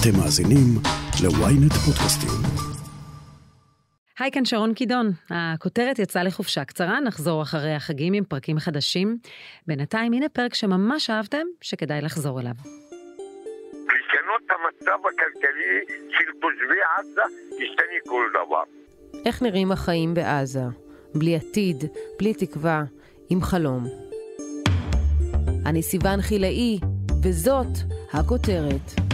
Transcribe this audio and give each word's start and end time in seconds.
אתם 0.00 0.18
מאזינים 0.18 0.78
ל-ynet 1.22 1.74
פודקאסטים. 1.74 2.30
היי, 4.18 4.30
כאן 4.30 4.44
שרון 4.44 4.74
קידון. 4.74 5.10
הכותרת 5.30 5.98
יצאה 5.98 6.22
לחופשה 6.22 6.64
קצרה, 6.64 7.00
נחזור 7.00 7.42
אחרי 7.42 7.74
החגים 7.74 8.12
עם 8.12 8.24
פרקים 8.24 8.58
חדשים. 8.58 9.16
בינתיים, 9.66 10.12
הנה 10.12 10.28
פרק 10.28 10.54
שממש 10.54 11.10
אהבתם, 11.10 11.46
שכדאי 11.60 12.00
לחזור 12.00 12.40
אליו. 12.40 12.52
לשנות 13.72 14.42
המצב 14.50 15.06
הכלכלי 15.06 15.96
של 16.10 16.32
תושבי 16.40 16.80
עזה, 16.98 17.22
ישתנה 17.52 17.98
כל 18.08 18.24
דבר. 18.30 18.62
איך 19.26 19.42
נראים 19.42 19.72
החיים 19.72 20.14
בעזה? 20.14 20.64
בלי 21.14 21.36
עתיד, 21.36 21.84
בלי 22.18 22.34
תקווה, 22.34 22.82
עם 23.30 23.42
חלום. 23.42 23.86
אני 25.66 25.82
סיוון 25.82 26.22
חילאי, 26.22 26.78
וזאת 27.24 27.78
הכותרת. 28.12 29.11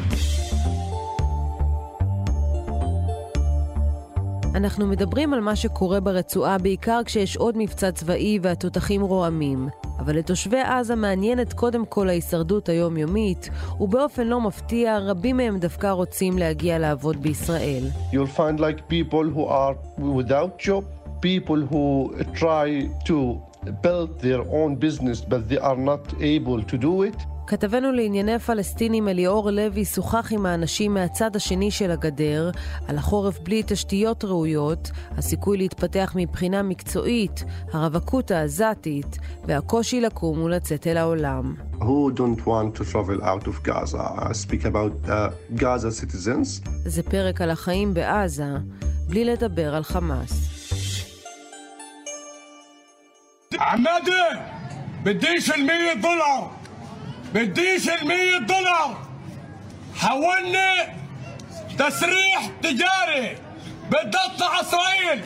אנחנו 4.58 4.86
מדברים 4.86 5.34
על 5.34 5.40
מה 5.40 5.56
שקורה 5.56 6.00
ברצועה 6.00 6.58
בעיקר 6.58 7.00
כשיש 7.04 7.36
עוד 7.36 7.58
מבצע 7.58 7.90
צבאי 7.90 8.38
והתותחים 8.42 9.00
רועמים. 9.02 9.68
אבל 9.98 10.16
לתושבי 10.16 10.60
עזה 10.60 10.94
מעניינת 10.94 11.52
קודם 11.52 11.86
כל 11.86 12.08
ההישרדות 12.08 12.68
היומיומית, 12.68 13.50
ובאופן 13.80 14.26
לא 14.26 14.40
מפתיע, 14.40 14.98
רבים 14.98 15.36
מהם 15.36 15.58
דווקא 15.58 15.86
רוצים 15.86 16.38
להגיע 16.38 16.78
לעבוד 16.78 17.16
בישראל. 17.22 17.82
You'll 18.12 18.36
find 18.36 18.60
like 18.60 18.88
people 18.88 19.26
who 19.34 19.46
are 19.46 19.74
without 19.98 20.66
job, 20.66 20.84
people 21.22 21.60
who 21.70 22.14
try 22.34 22.88
to 23.08 23.16
build 23.84 24.20
their 24.20 24.42
own 24.60 24.74
business 24.86 25.20
but 25.20 25.48
they 25.48 25.58
are 25.58 25.80
not 25.90 26.04
able 26.20 26.62
to 26.72 26.76
do 26.76 27.02
it. 27.02 27.37
כתבנו 27.47 27.91
לענייני 27.91 28.39
פלסטינים 28.39 29.07
אליאור 29.07 29.51
לוי 29.51 29.85
שוחח 29.85 30.31
עם 30.31 30.45
האנשים 30.45 30.93
מהצד 30.93 31.35
השני 31.35 31.71
של 31.71 31.91
הגדר 31.91 32.51
על 32.87 32.97
החורף 32.97 33.39
בלי 33.39 33.63
תשתיות 33.67 34.23
ראויות, 34.23 34.91
הסיכוי 35.17 35.57
להתפתח 35.57 36.13
מבחינה 36.15 36.63
מקצועית, 36.63 37.43
הרווקות 37.73 38.31
העזתית 38.31 39.17
והקושי 39.45 40.01
לקום 40.01 40.43
ולצאת 40.43 40.87
אל 40.87 40.97
העולם. 40.97 41.55
Who 41.79 42.11
don't 42.15 42.45
want 42.45 42.79
to 42.79 42.83
travel 42.91 43.23
out 43.23 43.47
of 43.47 43.67
Gaza? 43.67 44.03
I 44.17 44.33
speak 44.33 44.65
about 44.65 45.09
uh, 45.09 45.59
Gaza 45.59 45.91
citizens. 45.91 46.69
זה 46.85 47.03
פרק 47.03 47.41
על 47.41 47.49
החיים 47.49 47.93
בעזה, 47.93 48.57
בלי 49.09 49.25
לדבר 49.25 49.75
על 49.75 49.83
חמאס. 49.83 50.49
عمادي 53.59 54.11
بديش 55.03 55.51
المية 55.51 55.93
دولار 56.01 56.56
بديش 57.33 57.89
المية 57.89 58.37
دولار 58.37 58.97
حولني 59.95 60.75
تسريح 61.79 62.49
تجاري 62.63 63.37
بدي 63.89 64.17
اطلع 64.17 64.59
اسرائيل 64.61 65.21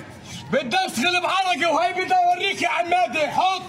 بدي 0.51 0.77
اشتغل 0.85 1.21
بعرقي 1.21 1.65
وهي 1.73 1.93
بدي 1.93 2.13
اوريك 2.13 2.61
يا 2.61 2.69
عمادي 2.69 3.27
حط 3.27 3.61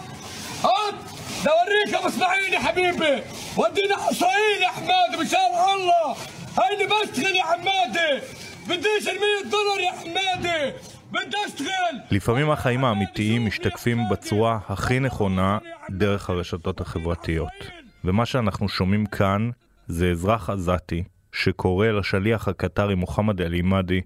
حط 0.63 0.95
بدي 1.41 1.51
اوريك 1.51 1.93
يا 1.93 1.99
ابو 1.99 2.09
اسماعيل 2.09 2.53
يا 2.55 2.59
حبيبي 2.59 3.23
ودينا 3.57 4.11
اسرائيل 4.11 4.63
يا 4.63 4.69
حمادي 4.69 5.17
مشان 5.17 5.39
الله 5.75 6.17
هيني 6.59 6.87
بشتغل 6.87 7.37
يا 7.37 7.43
حمادي 7.45 8.23
بديش 8.67 9.09
المية 9.09 9.43
دولار 9.51 9.81
يا 9.81 9.91
حمادي 9.93 10.73
بدي 11.13 11.37
اشتغل 11.47 11.69
לפעמים 12.11 12.51
החיים 12.51 12.85
האמיתיים 12.85 13.47
משתקפים 13.47 14.09
בצורה 14.11 14.59
הכי 14.69 15.01
נכונה 15.01 15.59
דרך 15.91 16.31
הרשתות 16.31 16.81
החברתיות. 16.81 17.82
ומה 18.06 18.26
שאנחנו 18.26 18.70
שומעים 18.70 19.06
כאן 19.06 19.50
זה 19.88 20.12
אזרח 20.12 20.50
עזתי 20.50 21.04
שקורא 21.32 21.88
לשליח 21.88 22.48
הקטרי 22.48 22.96
מוחמד 22.96 23.42
אל-עימאדי 23.42 24.02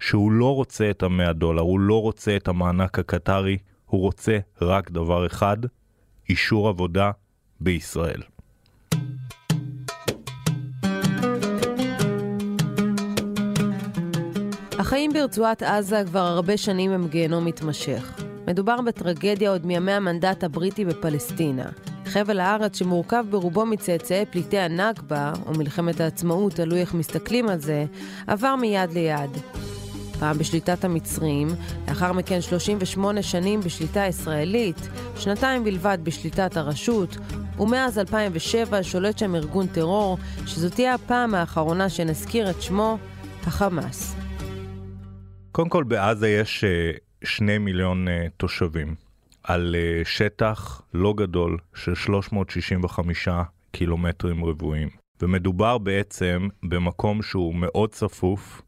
שהוא 0.00 0.32
לא 0.32 0.54
רוצה 0.54 0.90
את 0.90 1.02
המאה 1.02 1.32
דולר, 1.32 1.62
הוא 1.62 1.80
לא 1.80 2.02
רוצה 2.02 2.36
את 2.36 2.48
המענק 2.48 2.98
הקטרי, 2.98 3.58
הוא 3.86 4.00
רוצה 4.00 4.38
רק 4.62 4.90
דבר 4.90 5.26
אחד, 5.26 5.56
אישור 6.28 6.68
עבודה 6.68 7.10
בישראל. 7.60 8.22
החיים 14.78 15.12
ברצועת 15.12 15.62
עזה 15.62 16.02
כבר 16.06 16.20
הרבה 16.20 16.56
שנים 16.56 16.90
הם 16.90 17.08
גיהנום 17.08 17.44
מתמשך. 17.44 18.20
מדובר 18.46 18.80
בטרגדיה 18.80 19.50
עוד 19.50 19.66
מימי 19.66 19.92
המנדט 19.92 20.44
הבריטי 20.44 20.84
בפלסטינה. 20.84 21.70
חבל 22.14 22.40
הארץ 22.40 22.78
שמורכב 22.78 23.24
ברובו 23.30 23.66
מצאצאי 23.66 24.24
פליטי 24.30 24.58
הנכבה, 24.58 25.32
או 25.46 25.52
מלחמת 25.52 26.00
העצמאות, 26.00 26.52
תלוי 26.52 26.80
איך 26.80 26.94
מסתכלים 26.94 27.48
על 27.48 27.58
זה, 27.58 27.84
עבר 28.26 28.56
מיד 28.56 28.90
ליד. 28.92 29.30
פעם 30.18 30.38
בשליטת 30.38 30.84
המצרים, 30.84 31.48
לאחר 31.88 32.12
מכן 32.12 32.40
38 32.40 33.22
שנים 33.22 33.60
בשליטה 33.60 34.00
ישראלית, 34.00 34.88
שנתיים 35.16 35.64
בלבד 35.64 35.98
בשליטת 36.02 36.56
הרשות, 36.56 37.16
ומאז 37.58 37.98
2007 37.98 38.82
שולט 38.82 39.18
שם 39.18 39.34
ארגון 39.34 39.66
טרור, 39.66 40.18
שזאת 40.46 40.72
תהיה 40.72 40.94
הפעם 40.94 41.34
האחרונה 41.34 41.88
שנזכיר 41.88 42.50
את 42.50 42.62
שמו, 42.62 42.98
החמאס. 43.46 44.16
קודם 45.52 45.68
כל 45.68 45.84
בעזה 45.84 46.28
יש 46.28 46.64
אה, 46.64 46.90
שני 47.24 47.58
מיליון 47.58 48.08
אה, 48.08 48.26
תושבים 48.36 49.03
על 49.44 49.76
אה, 49.78 50.04
שטח 50.04 50.82
לא 50.94 51.14
גדול 51.16 51.58
של 51.74 51.94
365 51.94 53.28
קילומטרים 53.72 54.44
רבועים. 54.44 54.88
ומדובר 55.22 55.78
בעצם 55.78 56.48
במקום 56.62 57.22
שהוא 57.22 57.54
מאוד 57.54 57.90
צפוף, 57.90 58.62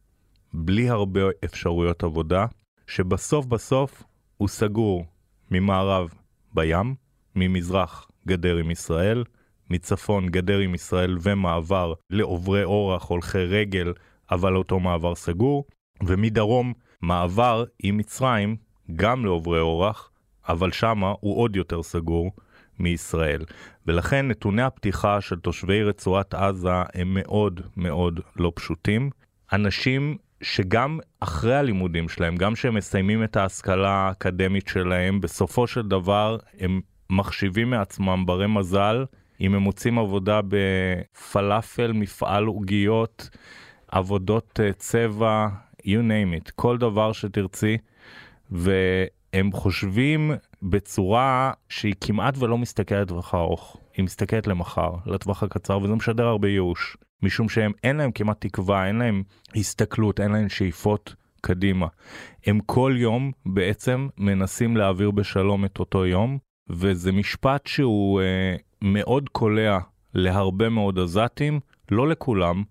בלי 0.54 0.88
הרבה 0.88 1.20
אפשרויות 1.44 2.04
עבודה, 2.04 2.46
שבסוף 2.86 3.46
בסוף 3.46 4.02
הוא 4.36 4.48
סגור 4.48 5.04
ממערב 5.50 6.08
בים, 6.54 6.94
ממזרח 7.36 8.10
גדר 8.28 8.56
עם 8.56 8.70
ישראל, 8.70 9.24
מצפון 9.70 10.28
גדר 10.28 10.58
עם 10.58 10.74
ישראל 10.74 11.16
ומעבר 11.20 11.94
לעוברי 12.10 12.64
אורח, 12.64 13.04
הולכי 13.04 13.38
רגל, 13.38 13.92
אבל 14.30 14.56
אותו 14.56 14.80
מעבר 14.80 15.14
סגור, 15.14 15.64
ומדרום 16.06 16.72
מעבר 17.02 17.64
עם 17.82 17.96
מצרים 17.96 18.56
גם 18.96 19.24
לעוברי 19.24 19.60
אורח, 19.60 20.10
אבל 20.48 20.72
שמה 20.72 21.12
הוא 21.20 21.38
עוד 21.38 21.56
יותר 21.56 21.82
סגור 21.82 22.32
מישראל. 22.78 23.44
ולכן 23.86 24.28
נתוני 24.28 24.62
הפתיחה 24.62 25.20
של 25.20 25.36
תושבי 25.36 25.82
רצועת 25.82 26.34
עזה 26.34 26.82
הם 26.94 27.14
מאוד 27.14 27.60
מאוד 27.76 28.20
לא 28.36 28.52
פשוטים. 28.54 29.10
אנשים 29.52 30.16
שגם 30.42 30.98
אחרי 31.20 31.54
הלימודים 31.54 32.08
שלהם, 32.08 32.36
גם 32.36 32.54
כשהם 32.54 32.74
מסיימים 32.74 33.24
את 33.24 33.36
ההשכלה 33.36 33.90
האקדמית 33.90 34.68
שלהם, 34.68 35.20
בסופו 35.20 35.66
של 35.66 35.88
דבר 35.88 36.36
הם 36.60 36.80
מחשיבים 37.10 37.70
מעצמם 37.70 38.26
ברי 38.26 38.46
מזל 38.46 39.04
אם 39.40 39.54
הם 39.54 39.62
מוצאים 39.62 39.98
עבודה 39.98 40.40
בפלאפל, 40.48 41.92
מפעל 41.92 42.44
עוגיות, 42.44 43.30
עבודות 43.88 44.60
אה, 44.62 44.72
צבע, 44.72 45.46
you 45.80 45.84
name 45.84 46.40
it, 46.40 46.50
כל 46.54 46.78
דבר 46.78 47.12
שתרצי, 47.12 47.78
והם 49.36 49.52
חושבים 49.52 50.30
בצורה 50.62 51.52
שהיא 51.68 51.94
כמעט 52.00 52.34
ולא 52.38 52.58
מסתכלת 52.58 53.06
לטווח 53.06 53.34
הארוך, 53.34 53.76
היא 53.96 54.04
מסתכלת 54.04 54.46
למחר, 54.46 54.90
לטווח 55.06 55.42
הקצר, 55.42 55.78
וזה 55.78 55.94
משדר 55.94 56.26
הרבה 56.26 56.48
ייאוש, 56.48 56.96
משום 57.22 57.48
שהם 57.48 57.72
אין 57.84 57.96
להם 57.96 58.12
כמעט 58.12 58.46
תקווה, 58.46 58.86
אין 58.86 58.96
להם 58.96 59.22
הסתכלות, 59.56 60.20
אין 60.20 60.32
להם 60.32 60.48
שאיפות 60.48 61.14
קדימה. 61.40 61.86
הם 62.46 62.60
כל 62.66 62.94
יום 62.96 63.32
בעצם 63.46 64.08
מנסים 64.18 64.76
להעביר 64.76 65.10
בשלום 65.10 65.64
את 65.64 65.78
אותו 65.78 66.06
יום, 66.06 66.38
וזה 66.70 67.12
משפט 67.12 67.66
שהוא 67.66 68.20
אה, 68.20 68.56
מאוד 68.82 69.28
קולע 69.28 69.78
להרבה 70.14 70.68
מאוד 70.68 70.98
עזתים, 70.98 71.60
לא 71.90 72.08
לכולם, 72.08 72.62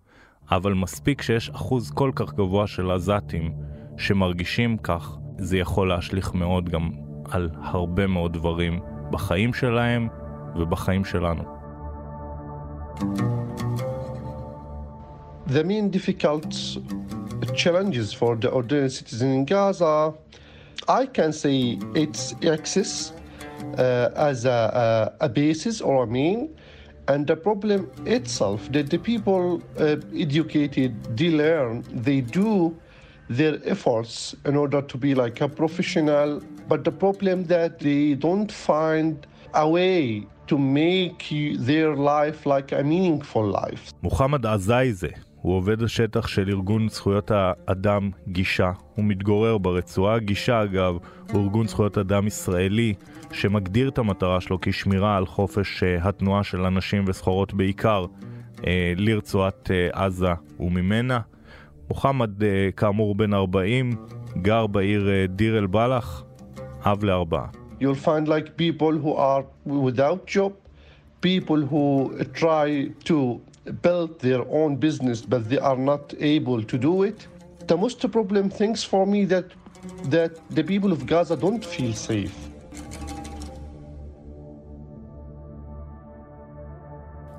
אבל 0.51 0.73
מספיק 0.73 1.21
שיש 1.21 1.49
אחוז 1.49 1.91
כל 1.91 2.11
כך 2.15 2.33
גבוה 2.33 2.67
של 2.67 2.91
עזתים 2.91 3.51
שמרגישים 3.97 4.77
כך, 4.77 5.17
זה 5.37 5.57
יכול 5.57 5.89
להשליך 5.89 6.33
מאוד 6.33 6.69
גם 6.69 6.89
על 7.31 7.49
הרבה 7.61 8.07
מאוד 8.07 8.33
דברים 8.33 8.79
בחיים 9.11 9.53
שלהם 9.53 10.07
ובחיים 10.55 11.05
שלנו. 11.05 11.43
The 15.47 15.63
main 15.63 15.89
difficult 15.91 16.55
challenges 17.55 18.13
for 18.13 18.35
the 18.35 18.49
ordinary 18.49 18.89
citizen 18.89 19.29
in 19.37 19.45
Gaza, 19.45 20.13
I 20.87 21.05
can 21.05 21.31
say 21.31 21.77
it's 21.93 22.33
access 22.55 23.13
uh, 23.77 24.29
as 24.29 24.45
a, 24.45 25.13
a, 25.19 25.25
a 25.27 25.29
basis 25.29 25.81
or 25.81 26.03
a 26.03 26.07
mean, 26.07 26.49
and 27.07 27.27
the 27.27 27.35
problem 27.35 27.91
itself 28.05 28.71
that 28.71 28.89
the 28.89 28.97
people 28.97 29.61
uh, 29.79 29.97
educated, 30.25 30.91
they 31.17 31.29
learn, 31.29 31.83
they 31.93 32.21
do 32.21 32.75
their 33.29 33.55
efforts 33.63 34.35
in 34.45 34.55
order 34.55 34.81
to 34.81 34.97
be 34.97 35.15
like 35.15 35.41
a 35.41 35.47
professional, 35.47 36.41
but 36.67 36.83
the 36.83 36.91
problem 36.91 37.45
that 37.45 37.79
they 37.79 38.15
don't 38.15 38.51
find 38.51 39.27
a 39.53 39.67
way 39.67 40.25
to 40.47 40.57
make 40.57 41.23
their 41.69 41.95
life 41.95 42.45
like 42.45 42.71
a 42.71 42.83
meaningful 42.83 43.45
life. 43.45 43.93
מוחמד 44.03 44.45
עזאי 44.45 44.93
זה, 44.93 45.07
הוא 45.41 45.55
עובד 45.55 45.83
השטח 45.83 46.27
של 46.27 46.49
ארגון 46.49 46.89
זכויות 46.89 47.31
האדם 47.33 48.09
גישה. 48.27 48.71
הוא 48.95 49.05
מתגורר 49.05 49.57
ברצועה. 49.57 50.19
גישה, 50.19 50.63
אגב, 50.63 50.97
הוא 51.31 51.43
ארגון 51.43 51.67
זכויות 51.67 51.97
אדם 51.97 52.27
ישראלי 52.27 52.93
שמגדיר 53.31 53.89
את 53.89 53.97
המטרה 53.97 54.41
שלו 54.41 54.57
כשמירה 54.61 55.17
על 55.17 55.25
חופש 55.25 55.83
אה, 55.83 56.07
התנועה 56.07 56.43
של 56.43 56.61
אנשים 56.61 57.05
וסחורות 57.07 57.53
בעיקר 57.53 58.05
אה, 58.67 58.93
לרצועת 58.97 59.71
אה, 59.71 60.05
עזה 60.05 60.33
וממנה. 60.59 61.19
מוחמד, 61.88 62.42
אה, 62.42 62.68
כאמור, 62.76 63.14
בן 63.14 63.34
40, 63.34 63.96
גר 64.42 64.66
בעיר 64.66 65.08
אה, 65.08 65.26
דיר 65.26 65.58
אל-בלח, 65.58 66.24
אב 66.84 67.04
לארבעה. 67.04 67.46
You'll 67.80 68.04
find 68.06 68.28
like 68.28 68.56
people 68.56 68.94
who 69.02 69.14
are 69.14 69.44
without 69.66 70.26
job, 70.26 70.52
people 71.22 71.60
who 71.70 71.84
try 72.34 72.90
to 73.08 73.40
build 73.86 74.10
their 74.20 74.42
own 74.60 74.76
business 74.76 75.18
but 75.32 75.48
they 75.50 75.58
are 75.58 75.80
not 75.90 76.14
able 76.20 76.62
to 76.62 76.76
do 76.78 77.02
it. 77.08 77.18
The 77.66 77.76
most 77.76 78.00
problem 78.16 78.50
things 78.50 78.80
for 78.92 79.06
me 79.06 79.20
that 79.32 79.46
that 80.14 80.32
the 80.58 80.64
people 80.72 80.90
of 80.96 81.00
Gaza 81.06 81.36
don't 81.36 81.64
feel 81.74 81.92
safe. 82.10 82.36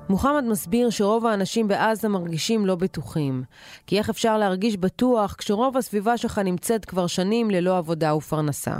מוחמד 0.09 0.43
מסביר 0.43 0.89
שרוב 0.89 1.25
האנשים 1.25 1.67
בעזה 1.67 2.09
מרגישים 2.09 2.65
לא 2.65 2.75
בטוחים. 2.75 3.43
כי 3.87 3.97
איך 3.97 4.09
אפשר 4.09 4.37
להרגיש 4.37 4.77
בטוח 4.77 5.35
כשרוב 5.37 5.77
הסביבה 5.77 6.17
שלך 6.17 6.41
נמצאת 6.45 6.85
כבר 6.85 7.07
שנים 7.07 7.51
ללא 7.51 7.77
עבודה 7.77 8.15
ופרנסה? 8.15 8.75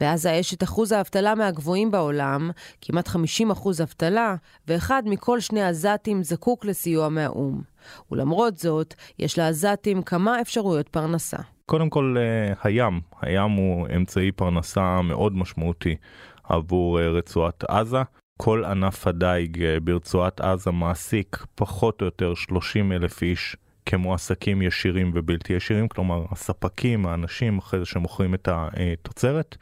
בעזה 0.00 0.30
יש 0.30 0.54
את 0.54 0.62
אחוז 0.62 0.92
האבטלה 0.92 1.34
מהגבוהים 1.34 1.90
בעולם, 1.90 2.50
כמעט 2.80 3.08
50 3.08 3.50
אחוז 3.50 3.80
אבטלה, 3.80 4.34
ואחד 4.68 5.02
מכל 5.06 5.40
שני 5.40 5.62
עזתים 5.62 6.22
זקוק 6.22 6.64
לסיוע 6.64 7.08
מהאו"ם. 7.08 7.62
ולמרות 8.10 8.56
זאת, 8.56 8.94
יש 9.18 9.38
לעזתים 9.38 10.02
כמה 10.02 10.40
אפשרויות 10.40 10.88
פרנסה. 10.88 11.38
קודם 11.66 11.90
כל, 11.90 12.16
אה, 12.18 12.54
הים. 12.62 13.00
הים 13.20 13.50
הוא 13.50 13.86
אמצעי 13.96 14.32
פרנסה 14.32 15.02
מאוד 15.02 15.36
משמעותי 15.36 15.96
עבור 16.44 17.00
אה, 17.00 17.08
רצועת 17.08 17.64
עזה. 17.64 18.02
כל 18.36 18.64
ענף 18.64 19.06
הדייג 19.06 19.62
אה, 19.62 19.80
ברצועת 19.80 20.40
עזה 20.40 20.70
מעסיק 20.70 21.46
פחות 21.54 22.00
או 22.00 22.06
יותר 22.06 22.34
30 22.34 22.92
אלף 22.92 23.22
איש 23.22 23.56
כמועסקים 23.86 24.62
ישירים 24.62 25.10
ובלתי 25.14 25.52
ישירים, 25.52 25.88
כלומר 25.88 26.24
הספקים, 26.30 27.06
האנשים 27.06 27.58
אחרי 27.58 27.80
זה 27.80 27.86
שמוכרים 27.86 28.34
את 28.34 28.48
התוצרת, 28.52 29.56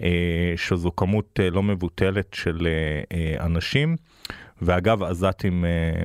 אה, 0.00 0.54
שזו 0.56 0.90
כמות 0.96 1.40
אה, 1.42 1.50
לא 1.50 1.62
מבוטלת 1.62 2.34
של 2.34 2.68
אנשים. 3.40 3.96
ואגב, 4.62 5.02
עזתים 5.02 5.64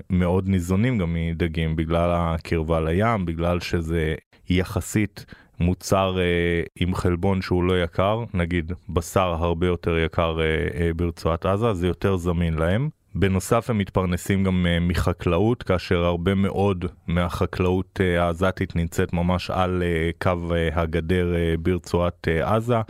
מאוד 0.10 0.48
ניזונים 0.48 0.98
גם 0.98 1.14
מדגים 1.14 1.76
בגלל 1.76 2.10
הקרבה 2.14 2.80
לים, 2.80 3.26
בגלל 3.26 3.60
שזה 3.60 4.16
יחסית 4.50 5.26
מוצר 5.62 6.18
אה, 6.20 6.64
עם 6.80 6.96
חלבון 6.96 7.42
שהוא 7.42 7.64
לא 7.64 7.84
יקר, 7.84 8.24
נגיד 8.34 8.72
בשר 8.90 9.36
הרבה 9.40 9.68
יותר 9.68 9.98
יקר 9.98 10.40
אה, 10.42 10.46
אה, 10.80 10.94
ברצועת 10.96 11.46
עזה, 11.46 11.74
זה 11.74 11.88
יותר 11.88 12.18
זמין 12.18 12.54
להם. 12.54 12.90
בנוסף 13.16 13.70
הם 13.70 13.78
מתפרנסים 13.78 14.44
גם 14.44 14.66
אה, 14.66 14.80
מחקלאות, 14.80 15.64
כאשר 15.64 16.06
הרבה 16.06 16.36
מאוד 16.36 16.86
מהחקלאות 17.08 18.00
אה, 18.02 18.24
העזתית 18.24 18.76
נמצאת 18.76 19.14
ממש 19.14 19.50
על 19.50 19.84
אה, 19.86 20.10
קו 20.22 20.56
אה, 20.56 20.82
הגדר 20.82 21.36
אה, 21.36 21.54
ברצועת 21.60 22.28
אה, 22.28 22.56
עזה. 22.56 22.82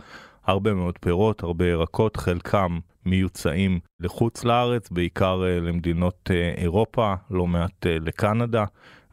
הרבה 0.46 0.74
מאוד 0.74 0.98
פירות, 0.98 1.42
הרבה 1.42 1.66
ירקות, 1.66 2.16
חלקם 2.16 2.78
מיוצאים 3.06 3.80
לחוץ 4.00 4.44
לארץ, 4.44 4.90
בעיקר 4.90 5.44
אה, 5.44 5.60
למדינות 5.60 6.30
אה, 6.30 6.52
אירופה, 6.56 7.14
לא 7.30 7.46
מעט 7.46 7.86
אה, 7.86 7.96
לקנדה 8.00 8.64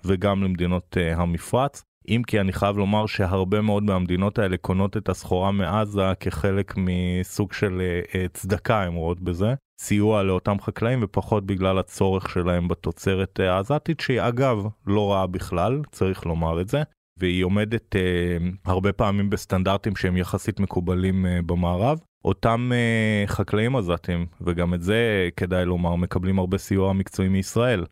וגם 0.06 0.44
למדינות 0.44 0.98
אה, 1.00 1.22
המפרץ. 1.22 1.84
אם 2.10 2.22
כי 2.28 2.40
אני 2.40 2.54
חייב 2.54 2.78
לומר 2.78 3.06
שהרבה 3.06 3.62
מאוד 3.62 3.84
מהמדינות 3.84 4.40
האלה 4.40 4.58
קונות 4.58 4.98
את 4.98 5.10
הסחורה 5.10 5.52
מעזה 5.52 6.14
כחלק 6.20 6.74
מסוג 6.78 7.54
של 7.54 7.82
אה, 8.16 8.26
צדקה, 8.34 8.84
הם 8.84 8.94
רואות 8.94 9.20
בזה. 9.20 9.54
סיוע 9.82 10.24
לאותם 10.24 10.60
חקלאים 10.62 11.00
ופחות 11.04 11.46
בגלל 11.46 11.80
הצורך 11.80 12.30
שלהם 12.30 12.68
בתוצרת 12.68 13.40
אה, 13.40 13.54
העזתית, 13.54 14.00
שהיא 14.00 14.22
אגב 14.22 14.68
לא 14.88 15.12
רעה 15.12 15.28
בכלל, 15.28 15.82
צריך 15.92 16.26
לומר 16.26 16.62
את 16.62 16.68
זה. 16.68 16.84
והיא 17.20 17.44
עומדת 17.44 17.96
אה, 17.96 18.38
הרבה 18.66 18.94
פעמים 18.94 19.30
בסטנדרטים 19.30 19.96
שהם 19.96 20.18
יחסית 20.18 20.60
מקובלים 20.60 21.26
אה, 21.26 21.40
במערב. 21.46 22.00
אותם 22.25 22.71
אה, 22.74 23.27
חקלאים 23.27 23.75
עזתים, 23.75 24.25
וגם 24.42 24.74
את 24.74 24.81
זה 24.81 25.30
כדאי 25.38 25.66
לומר, 25.66 25.95
מקבלים 25.95 26.39
הרבה 26.39 26.57
סיוע 26.57 26.94
מקצועי 26.94 27.30
מישראל. 27.30 27.86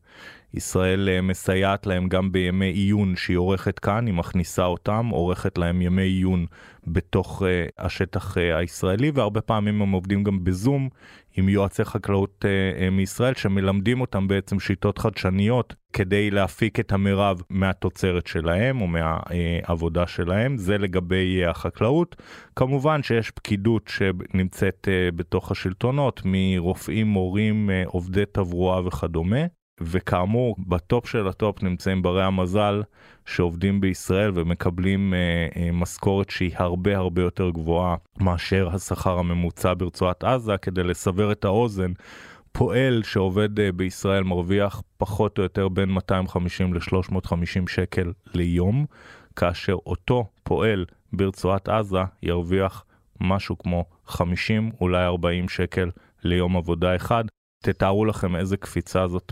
ישראל 0.54 1.10
אה, 1.10 1.22
מסייעת 1.22 1.88
להם 1.88 2.10
גם 2.10 2.32
בימי 2.32 2.66
עיון 2.66 3.16
שהיא 3.16 3.38
עורכת 3.38 3.80
כאן, 3.80 4.06
היא 4.06 4.14
מכניסה 4.14 4.66
אותם, 4.66 5.10
עורכת 5.12 5.58
להם 5.58 5.82
ימי 5.82 6.02
עיון 6.02 6.46
בתוך 6.88 7.42
uh, 7.42 7.46
השטח 7.78 8.38
uh, 8.38 8.40
הישראלי, 8.40 9.12
והרבה 9.14 9.42
פעמים 9.42 9.82
הם 9.82 9.92
עובדים 9.92 10.24
גם 10.24 10.44
בזום 10.44 10.90
עם 11.38 11.50
יועצי 11.50 11.86
חקלאות 11.86 12.46
uh, 12.46 12.80
uh, 12.80 12.90
מישראל, 12.90 13.34
שמלמדים 13.34 14.02
אותם 14.02 14.28
בעצם 14.28 14.60
שיטות 14.60 14.98
חדשניות 14.98 15.76
כדי 15.94 16.32
להפיק 16.32 16.80
את 16.80 16.92
המרב 16.92 17.42
מהתוצרת 17.50 18.28
שלהם 18.28 18.82
או 18.82 18.88
מהעבודה 18.88 20.08
שלהם. 20.08 20.58
זה 20.58 20.78
לגבי 20.78 21.46
uh, 21.46 21.50
החקלאות. 21.50 22.16
כמובן 22.56 23.04
שיש 23.04 23.32
פקידות 23.32 23.88
שנמצאת 23.88 24.88
בתוך 25.16 25.52
השלטונות, 25.52 26.22
מרופאים, 26.26 27.08
מורים, 27.08 27.70
עובדי 27.86 28.24
תברואה 28.32 28.88
וכדומה. 28.88 29.57
וכאמור, 29.82 30.56
ב 30.60 30.72
top 30.72 31.08
של 31.08 31.28
ה 31.28 31.37
top 31.37 31.64
נמצאים 31.64 32.02
ברי 32.02 32.24
המזל 32.24 32.84
שעובדים 33.26 33.82
בישראל 33.82 34.32
ומקבלים 34.36 35.14
אה, 35.14 35.48
אה, 35.56 35.72
משכורת 35.72 36.30
שהיא 36.30 36.52
הרבה 36.56 36.98
הרבה 36.98 37.22
יותר 37.22 37.50
גבוהה 37.50 37.96
מאשר 38.20 38.70
השכר 38.74 39.20
הממוצע 39.20 39.74
ברצועת 39.78 40.24
עזה. 40.24 40.58
כדי 40.58 40.84
לסבר 40.84 41.32
את 41.32 41.46
האוזן, 41.46 41.92
פועל 42.52 43.04
שעובד 43.04 43.60
אה, 43.60 43.72
בישראל 43.72 44.24
מרוויח 44.24 44.82
פחות 44.98 45.38
או 45.38 45.44
יותר 45.44 45.68
בין 45.68 45.90
250 45.90 46.74
ל-350 46.74 47.70
שקל 47.70 48.12
ליום, 48.34 48.86
כאשר 49.36 49.76
אותו 49.86 50.26
פועל 50.44 50.86
ברצועת 51.14 51.70
עזה 51.70 52.02
ירוויח 52.24 52.86
משהו 53.22 53.58
כמו 53.58 53.86
50 54.06 54.72
אולי 54.82 55.06
40 55.06 55.50
שקל 55.50 55.90
ליום 56.24 56.58
עבודה 56.58 56.96
אחד. 56.96 57.24
תתארו 57.74 58.06
לכם 58.06 58.36
איזה 58.36 58.58
קפיצה 58.58 59.08
זאת 59.08 59.32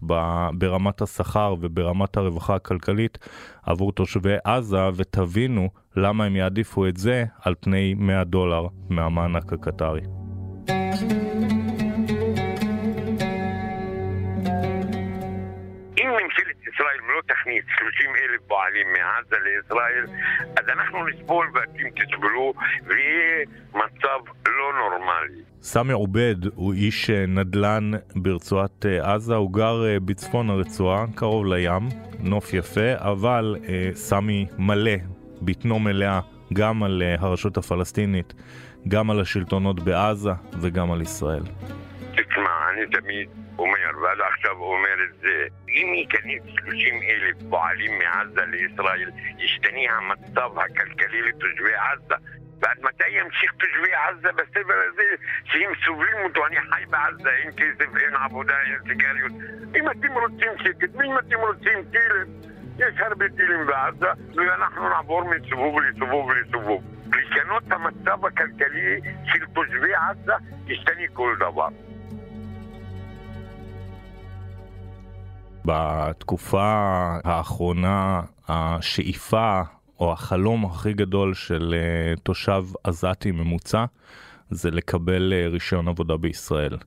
ברמת 0.54 1.02
השכר 1.02 1.56
וברמת 1.60 2.18
הרווחה 2.18 2.56
הכלכלית 2.56 3.18
עבור 3.64 3.92
תושבי 3.92 4.36
עזה, 4.44 4.90
ותבינו 4.96 5.70
למה 5.96 6.26
הם 6.26 6.36
יעדיפו 6.36 6.88
את 6.88 6.98
זה 6.98 7.26
על 7.42 7.56
פני 7.60 7.94
100 7.94 8.24
דולר 8.24 8.68
מהמענק 8.90 9.54
הקטרי. 9.54 10.02
ישראל 16.76 17.00
לא 17.16 17.22
תכניס 17.28 17.64
30 17.80 18.10
אלף 18.10 18.42
פועלים 18.48 18.88
מעזה 18.94 19.36
לישראל, 19.44 20.06
אז 20.58 20.66
אנחנו 20.70 21.08
נסבול 21.08 21.52
ואתם 21.54 21.90
תסבלו, 21.90 22.54
ויהיה 22.86 23.46
מצב 23.74 24.20
לא 24.48 24.74
נורמלי. 24.74 25.42
סמי 25.62 25.94
עובד 25.94 26.36
הוא 26.56 26.74
איש 26.74 27.10
אה, 27.10 27.26
נדל"ן 27.26 27.92
ברצועת 28.16 28.86
אה, 28.86 29.14
עזה, 29.14 29.36
הוא 29.36 29.54
גר 29.54 29.86
אה, 29.86 30.00
בצפון 30.00 30.50
הרצועה, 30.50 31.06
קרוב 31.16 31.46
לים, 31.46 31.90
נוף 32.20 32.54
יפה, 32.54 32.94
אבל 32.98 33.56
סמי 33.94 34.48
מלא, 34.58 34.96
בטנו 35.42 35.80
מלאה, 35.80 36.20
גם 36.54 36.84
על 36.84 37.04
הרשות 37.20 37.58
הפלסטינית, 37.58 38.34
גם 38.88 39.12
על 39.12 39.22
השלטונות 39.22 39.80
בעזה 39.80 40.32
וגם 40.62 40.92
על 40.92 41.02
ישראל. 41.02 41.44
תשמע, 42.76 42.84
אני 42.84 42.86
תמיד 43.02 43.30
אומר, 43.60 44.04
ועד 44.04 44.18
עכשיו 44.34 44.58
אומר 44.58 45.04
את 45.10 45.20
זה, 45.22 45.48
אם 45.68 45.94
ייכנס 45.94 46.44
30 46.60 47.02
אלף 47.04 47.36
פועלים 47.50 48.00
מעזה 48.00 48.46
לישראל, 48.46 49.12
ישתנה 49.40 49.98
המצב 49.98 50.60
הכלכלי 50.60 51.22
לתושבי 51.22 51.74
עזה. 51.76 52.16
ועד 52.60 52.78
מתי 52.82 53.10
ימשיך 53.10 53.52
תושבי 53.52 53.94
עזה 53.94 54.30
בסבל 54.32 54.80
הזה 54.88 55.04
שהם 55.44 55.72
סובלים 55.86 56.18
אותו? 56.24 56.48
אני 56.48 56.56
חי 56.62 56.86
בעזה, 56.90 57.30
אין 57.30 57.52
כסף, 57.58 57.98
אין 57.98 58.16
עבודה, 58.16 58.62
אין 58.62 58.80
סיגריות. 58.88 59.32
אם 59.76 59.90
אתם 59.92 60.14
רוצים 60.14 60.52
שקט, 60.64 61.02
אם 61.06 61.20
אתם 61.20 61.40
רוצים 61.40 61.84
טילים, 61.92 62.28
יש 62.78 63.00
הרבה 63.00 63.26
טילים 63.30 63.66
בעזה, 63.66 64.22
ואנחנו 64.36 64.90
נעבור 64.90 65.24
מסיבוב 65.24 65.80
לסיבוב 65.80 66.32
לסיבוב. 66.32 66.84
לשנות 67.08 67.64
את 67.68 67.72
המצב 67.72 68.26
הכלכלי 68.26 69.00
של 69.26 69.46
תושבי 69.54 69.94
עזה, 69.96 70.34
בתקופה 75.66 76.64
האחרונה 77.24 78.22
השאיפה 78.48 79.62
או 80.00 80.14
החלום 80.14 80.66
הכי 80.66 80.94
גדול 80.94 81.34
של 81.34 81.76
uh, 81.76 82.20
תושב 82.20 82.66
עזתי 82.84 83.32
ממוצע 83.32 83.86
זה 84.50 84.72
לקבל 84.72 85.34
uh, 85.34 85.52
רישיון 85.52 85.88
עבודה 85.88 86.18
בישראל. 86.18 86.78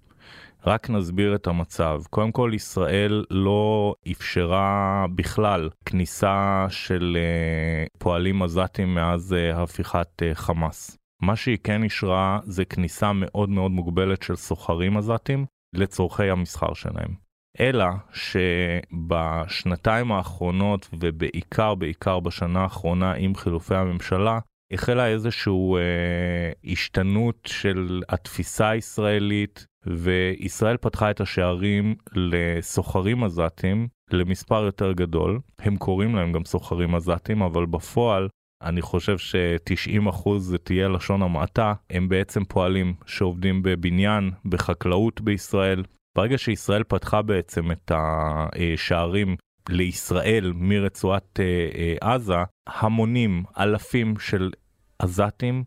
רק 0.66 0.90
נסביר 0.90 1.34
את 1.34 1.46
המצב. 1.46 2.02
קודם 2.10 2.32
כל, 2.32 2.50
ישראל 2.54 3.24
לא 3.30 3.94
אפשרה 4.10 5.06
בכלל 5.14 5.68
כניסה 5.84 6.66
של 6.70 7.16
uh, 7.16 7.98
פועלים 7.98 8.42
עזתים 8.42 8.94
מאז 8.94 9.34
הפיכת 9.54 10.22
חמאס. 10.34 10.98
מה 11.22 11.36
שהיא 11.36 11.58
כן 11.64 11.82
אישרה 11.82 12.38
זה 12.44 12.64
כניסה 12.64 13.12
מאוד 13.12 13.48
מאוד 13.48 13.70
מוגבלת 13.70 14.22
של 14.22 14.36
סוחרים 14.36 14.96
עזתים 14.96 15.46
לצורכי 15.74 16.30
המסחר 16.30 16.74
שלהם. 16.74 17.27
אלא 17.60 17.86
שבשנתיים 18.12 20.12
האחרונות 20.12 20.88
ובעיקר 20.98 21.74
בעיקר 21.74 22.20
בשנה 22.20 22.60
האחרונה 22.60 23.12
עם 23.12 23.34
חילופי 23.34 23.74
הממשלה 23.74 24.38
החלה 24.72 25.06
איזושהי 25.06 25.74
אה, 25.76 26.72
השתנות 26.72 27.36
של 27.46 28.02
התפיסה 28.08 28.68
הישראלית 28.68 29.66
וישראל 29.86 30.76
פתחה 30.76 31.10
את 31.10 31.20
השערים 31.20 31.94
לסוחרים 32.14 33.24
עזתים 33.24 33.88
למספר 34.10 34.64
יותר 34.64 34.92
גדול. 34.92 35.40
הם 35.58 35.76
קוראים 35.76 36.14
להם 36.14 36.32
גם 36.32 36.44
סוחרים 36.44 36.94
עזתים 36.94 37.42
אבל 37.42 37.66
בפועל 37.66 38.28
אני 38.62 38.82
חושב 38.82 39.18
ש-90% 39.18 40.38
זה 40.38 40.58
תהיה 40.58 40.88
לשון 40.88 41.22
המעטה, 41.22 41.74
הם 41.90 42.08
בעצם 42.08 42.44
פועלים 42.44 42.94
שעובדים 43.06 43.62
בבניין, 43.62 44.30
בחקלאות 44.44 45.20
בישראל. 45.20 45.82
ברגע 46.18 46.38
שישראל 46.38 46.82
פתחה 46.84 47.22
בעצם 47.22 47.70
את 47.70 47.92
השערים 47.94 49.36
לישראל 49.68 50.52
מרצועת 50.54 51.40
אה, 51.40 51.44
אה, 51.74 52.14
עזה, 52.14 52.34
המונים, 52.66 53.44
אלפים 53.58 54.18
של 54.18 54.50
עזתים 54.98 55.64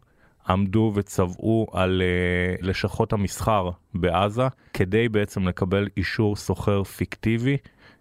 עמדו 0.50 0.92
וצבעו 0.96 1.68
על 1.72 2.02
uh, 2.02 2.66
לשכות 2.66 3.14
המסחר 3.14 3.70
בעזה 3.94 4.48
כדי 4.74 5.10
בעצם 5.10 5.48
לקבל 5.48 5.88
אישור 5.98 6.36
סוחר 6.36 6.84
פיקטיבי 6.84 7.58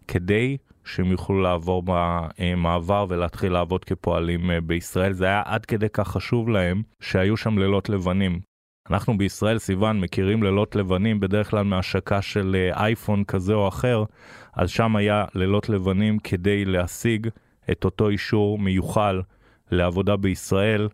כדי 0.09 0.57
שהם 0.85 1.11
יוכלו 1.11 1.41
לעבור 1.41 1.83
במעבר 1.87 3.07
ולהתחיל 3.09 3.53
לעבוד 3.53 3.85
כפועלים 3.85 4.51
בישראל. 4.67 5.13
זה 5.13 5.25
היה 5.25 5.43
עד 5.45 5.67
כדי 5.67 5.89
כך 5.93 6.09
חשוב 6.09 6.49
להם 6.49 6.83
שהיו 7.01 7.37
שם 7.37 7.59
לילות 7.59 7.89
לבנים. 7.89 8.50
אנחנו 8.91 9.19
בישראל, 9.19 9.59
סיוון, 9.59 10.01
מכירים 10.01 10.43
לילות 10.43 10.77
לבנים 10.77 11.21
בדרך 11.21 11.51
כלל 11.51 11.65
מהשקה 11.65 12.23
של 12.23 12.57
uh, 12.57 12.77
אייפון 12.77 13.25
כזה 13.25 13.55
או 13.55 13.69
אחר, 13.69 14.05
אז 14.53 14.71
שם 14.71 14.97
היה 14.97 15.25
לילות 15.35 15.69
לבנים 15.69 16.19
כדי 16.19 16.65
להשיג 16.65 17.29
את 17.71 17.85
אותו 17.85 18.09
אישור 18.09 18.59
מיוחל 18.59 19.23
לעבודה 19.71 20.17
בישראל. 20.17 20.89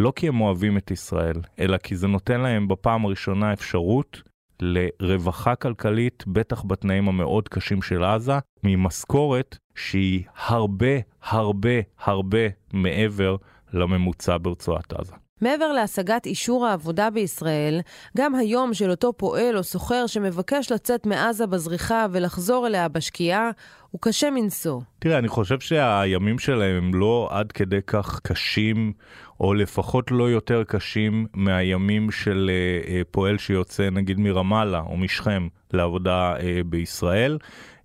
לא 0.00 0.12
כי 0.16 0.28
הם 0.28 0.40
אוהבים 0.40 0.76
את 0.76 0.90
ישראל, 0.90 1.36
אלא 1.58 1.76
כי 1.76 1.96
זה 1.96 2.08
נותן 2.08 2.40
להם 2.40 2.68
בפעם 2.68 3.04
הראשונה 3.04 3.52
אפשרות 3.52 4.22
לרווחה 4.60 5.54
כלכלית, 5.54 6.24
בטח 6.26 6.64
בתנאים 6.64 7.08
המאוד 7.08 7.48
קשים 7.48 7.82
של 7.82 8.04
עזה, 8.04 8.38
ממשכורת 8.64 9.58
שהיא 9.74 10.22
הרבה 10.46 10.96
הרבה 11.22 11.80
הרבה 12.04 12.48
מעבר 12.72 13.36
לממוצע 13.72 14.36
ברצועת 14.42 14.92
עזה. 14.92 15.14
מעבר 15.40 15.72
להשגת 15.72 16.26
אישור 16.26 16.66
העבודה 16.66 17.10
בישראל, 17.10 17.80
גם 18.16 18.34
היום 18.34 18.74
של 18.74 18.90
אותו 18.90 19.12
פועל 19.12 19.56
או 19.56 19.62
סוחר 19.62 20.06
שמבקש 20.06 20.72
לצאת 20.72 21.06
מעזה 21.06 21.46
בזריחה 21.46 22.06
ולחזור 22.10 22.66
אליה 22.66 22.88
בשקיעה, 22.88 23.50
הוא 23.90 24.00
קשה 24.00 24.30
מנשוא. 24.30 24.80
תראה, 24.98 25.18
אני 25.18 25.28
חושב 25.28 25.60
שהימים 25.60 26.38
שלהם 26.38 26.76
הם 26.76 26.94
לא 26.94 27.28
עד 27.30 27.52
כדי 27.52 27.80
כך 27.86 28.20
קשים, 28.22 28.92
או 29.40 29.54
לפחות 29.54 30.10
לא 30.10 30.30
יותר 30.30 30.64
קשים 30.64 31.26
מהימים 31.34 32.10
של 32.10 32.50
uh, 32.50 32.86
uh, 32.86 32.90
פועל 33.10 33.38
שיוצא 33.38 33.90
נגיד 33.90 34.20
מרמאללה 34.20 34.80
או 34.80 34.96
משכם 34.96 35.48
לעבודה 35.72 36.36
uh, 36.36 36.40
בישראל. 36.66 37.38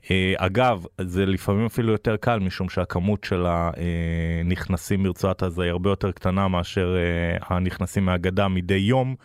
Uh, 0.05 0.07
אגב, 0.37 0.85
זה 1.01 1.25
לפעמים 1.25 1.65
אפילו 1.65 1.91
יותר 1.91 2.17
קל, 2.17 2.39
משום 2.39 2.69
שהכמות 2.69 3.23
של 3.23 3.45
הנכנסים 3.47 5.03
מרצועת 5.03 5.43
עזה 5.43 5.63
היא 5.63 5.71
הרבה 5.71 5.89
יותר 5.89 6.11
קטנה 6.11 6.47
מאשר 6.47 6.95
uh, 7.39 7.45
הנכנסים 7.49 8.05
מהגדה 8.05 8.47
מדי 8.47 8.75
יום, 8.75 9.15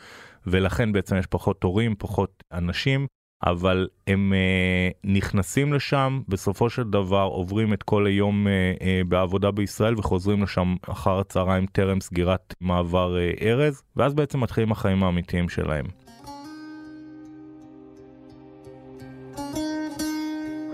ולכן 0.46 0.92
בעצם 0.92 1.16
יש 1.16 1.26
פחות 1.26 1.60
תורים, 1.60 1.94
פחות 1.98 2.44
אנשים. 2.52 3.06
אבל 3.44 3.88
הם 4.06 4.32
אה, 4.32 4.88
נכנסים 5.04 5.72
לשם, 5.72 6.20
בסופו 6.28 6.70
של 6.70 6.84
דבר 6.84 7.22
עוברים 7.22 7.72
את 7.72 7.82
כל 7.82 8.06
היום 8.06 8.48
אה, 8.48 8.72
אה, 8.82 9.00
בעבודה 9.08 9.50
בישראל 9.50 9.94
וחוזרים 9.98 10.42
לשם 10.42 10.74
אחר 10.88 11.18
הצהריים 11.18 11.66
טרם 11.66 12.00
סגירת 12.00 12.54
מעבר 12.60 13.18
אה, 13.18 13.32
ארז, 13.42 13.82
ואז 13.96 14.14
בעצם 14.14 14.40
מתחילים 14.40 14.72
החיים 14.72 15.02
האמיתיים 15.02 15.48
שלהם. 15.48 15.84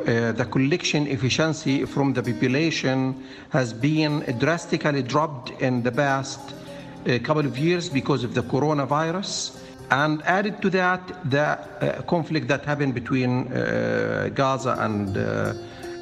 Uh, 0.06 0.32
the 0.32 0.46
collection 0.46 1.06
efficiency 1.06 1.86
from 1.86 2.14
the 2.14 2.24
population 2.24 3.24
has 3.50 3.72
been 3.72 4.14
drastically 4.40 5.04
dropped 5.04 5.52
in 5.62 5.84
the 5.84 5.92
past 5.92 6.40
uh, 6.50 7.20
couple 7.20 7.46
of 7.46 7.56
years 7.58 7.88
because 7.88 8.24
of 8.24 8.34
the 8.34 8.42
coronavirus. 8.42 9.58
And 9.92 10.24
added 10.24 10.62
to 10.64 10.70
that, 10.72 11.02
the 11.30 11.48
uh, 11.48 12.02
conflict 12.04 12.48
that 12.48 12.66
happened 12.66 12.94
between 12.96 13.32
uh, 13.48 14.30
Gaza 14.34 14.76
and 14.80 15.18
uh, 15.18 15.54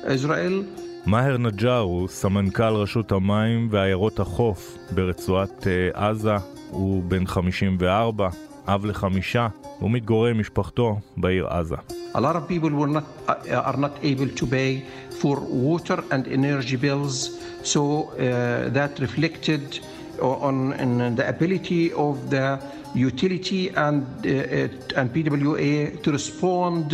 Israel. 0.07 0.63
מאהר 1.05 1.38
נג'אר 1.38 1.79
הוא 1.79 2.07
סמנכ"ל 2.07 2.73
רשות 2.73 3.11
המים 3.11 3.67
ועיירות 3.71 4.19
החוף 4.19 4.77
ברצועת 4.91 5.67
עזה, 5.93 6.35
הוא 6.69 7.03
בן 7.03 7.25
54, 7.25 8.29
אב 8.67 8.85
לחמישה, 8.85 9.47
הוא 9.79 9.91
מתגורר 9.91 10.29
עם 10.29 10.39
משפחתו 10.39 10.99
בעיר 11.17 11.47
עזה. 11.47 11.75
A 12.15 12.19
lot 12.19 12.35
of 12.35 12.47
people 12.47 12.71
were 12.71 12.88
not, 12.88 13.05
are 13.51 13.77
not 13.77 13.95
able 14.03 14.29
to 14.39 14.45
pay 14.47 14.83
for 15.21 15.35
water 15.39 15.99
and 16.11 16.27
energy 16.27 16.75
bills, 16.75 17.15
so 17.63 17.81
uh, 17.81 18.69
that 18.77 18.99
reflected 18.99 19.79
on, 20.21 20.73
on 20.73 21.15
the 21.15 21.27
ability 21.27 21.93
of 21.93 22.29
the 22.29 22.59
utility 22.95 23.69
and, 23.69 24.03
uh, 24.25 24.99
and 24.99 25.13
PWA 25.13 26.01
to 26.03 26.11
respond 26.11 26.85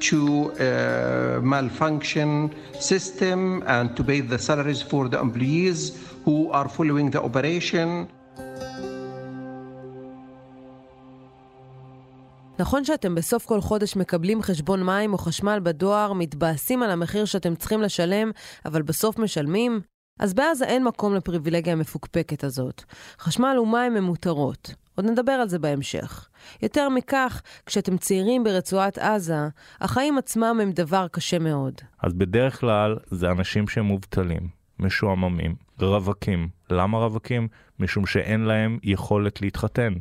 to 0.00 0.52
uh, 0.52 1.40
malfunction 1.42 2.54
system 2.78 3.62
and 3.66 3.96
to 3.96 4.04
pay 4.04 4.20
the 4.20 4.38
salaries 4.38 4.82
for 4.82 5.08
the 5.08 5.18
employees 5.18 5.80
who 6.24 6.50
are 6.50 6.68
following 6.68 7.10
the 7.10 7.22
operation. 7.22 8.08
נכון 12.59 12.85
שאתם 12.85 13.15
בסוף 13.15 13.45
כל 13.45 13.61
חודש 13.61 13.95
מקבלים 13.95 14.41
חשבון 14.41 14.83
מים 14.83 15.13
או 15.13 15.17
חשמל 15.17 15.59
בדואר, 15.63 16.13
מתבאסים 16.13 16.83
על 16.83 16.91
המחיר 16.91 17.25
שאתם 17.25 17.55
צריכים 17.55 17.81
לשלם, 17.81 18.31
אבל 18.65 18.81
בסוף 18.81 19.19
משלמים? 19.19 19.81
אז 20.19 20.33
בעזה 20.33 20.65
אין 20.65 20.83
מקום 20.83 21.15
לפריבילגיה 21.15 21.73
המפוקפקת 21.73 22.43
הזאת. 22.43 22.83
חשמל 23.19 23.59
ומים 23.59 23.95
הם 23.95 24.03
מותרות. 24.03 24.73
עוד 24.95 25.05
נדבר 25.05 25.31
על 25.31 25.49
זה 25.49 25.59
בהמשך. 25.59 26.29
יותר 26.61 26.89
מכך, 26.89 27.41
כשאתם 27.65 27.97
צעירים 27.97 28.43
ברצועת 28.43 28.97
עזה, 28.97 29.47
החיים 29.81 30.17
עצמם 30.17 30.59
הם 30.61 30.71
דבר 30.71 31.07
קשה 31.11 31.39
מאוד. 31.39 31.73
אז 31.99 32.13
בדרך 32.13 32.59
כלל 32.59 32.97
זה 33.05 33.31
אנשים 33.31 33.67
שהם 33.67 33.85
מובטלים, 33.85 34.49
משועממים, 34.79 35.55
רווקים. 35.79 36.49
למה 36.69 36.97
רווקים? 36.97 37.47
משום 37.79 38.05
שאין 38.05 38.41
להם 38.41 38.79
יכולת 38.83 39.41
להתחתן. 39.41 39.93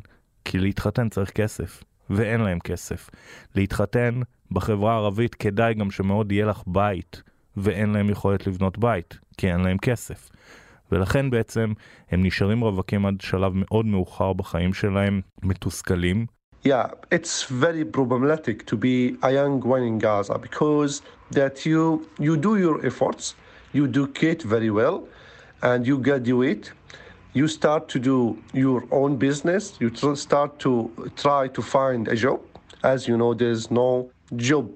כי 0.45 0.59
להתחתן 0.59 1.09
צריך 1.09 1.31
כסף, 1.31 1.83
ואין 2.11 2.41
להם 2.41 2.59
כסף. 2.59 3.11
להתחתן 3.55 4.21
בחברה 4.51 4.93
הערבית 4.93 5.35
כדאי 5.35 5.75
גם 5.75 5.91
שמאוד 5.91 6.33
יהיה 6.33 6.47
לך 6.47 6.63
בית, 6.67 7.23
ואין 7.57 7.91
להם 7.91 8.11
יכולת 8.11 8.47
לבנות 8.47 8.79
בית, 8.79 9.19
כי 9.37 9.53
אין 9.53 9.61
להם 9.61 9.79
כסף. 9.79 10.31
ולכן 10.93 11.31
בעצם 11.31 11.73
הם 12.11 12.23
נשארים 12.27 12.61
רווקים 12.61 13.07
עד 13.07 13.21
שלב 13.21 13.53
מאוד 13.55 13.87
מאוחר 13.87 14.33
בחיים 14.33 14.75
שלהם, 14.75 15.21
מתוסכלים. 15.43 16.27
Yeah, 16.67 16.91
it's 17.11 17.45
very 17.45 17.85
problematic 17.85 18.67
to 18.67 18.77
be 18.77 19.17
a 19.23 19.31
young 19.33 19.61
one 19.63 19.83
in 19.83 19.99
Gaza 19.99 20.37
because 20.47 21.01
that 21.39 21.65
you 21.65 22.07
you 22.27 22.37
do 22.37 22.53
your 22.65 22.77
efforts, 22.91 23.35
you 23.73 23.83
educate 23.87 24.43
very 24.43 24.71
well, 24.81 24.97
and 25.63 25.87
you 25.87 25.97
graduate. 26.09 26.65
You 27.34 27.48
start 27.48 27.90
to 27.90 28.00
do 28.00 28.38
your 28.54 28.82
own 28.92 29.18
business. 29.18 29.74
You 29.80 29.90
start 30.16 30.52
to 30.60 30.72
try 31.18 31.50
to 31.50 31.62
find 31.62 32.08
a 32.08 32.16
job. 32.16 32.40
As 32.84 33.08
you 33.08 33.18
know, 33.18 33.34
there's 33.34 33.70
no 33.70 34.10
job 34.50 34.68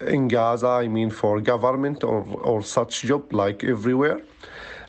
in 0.00 0.28
Gaza. 0.28 0.72
I 0.84 0.88
mean, 0.88 1.10
for 1.10 1.40
government 1.40 1.98
or 2.04 2.20
or 2.50 2.58
such 2.62 2.92
job 3.10 3.22
like 3.42 3.58
everywhere. 3.64 4.18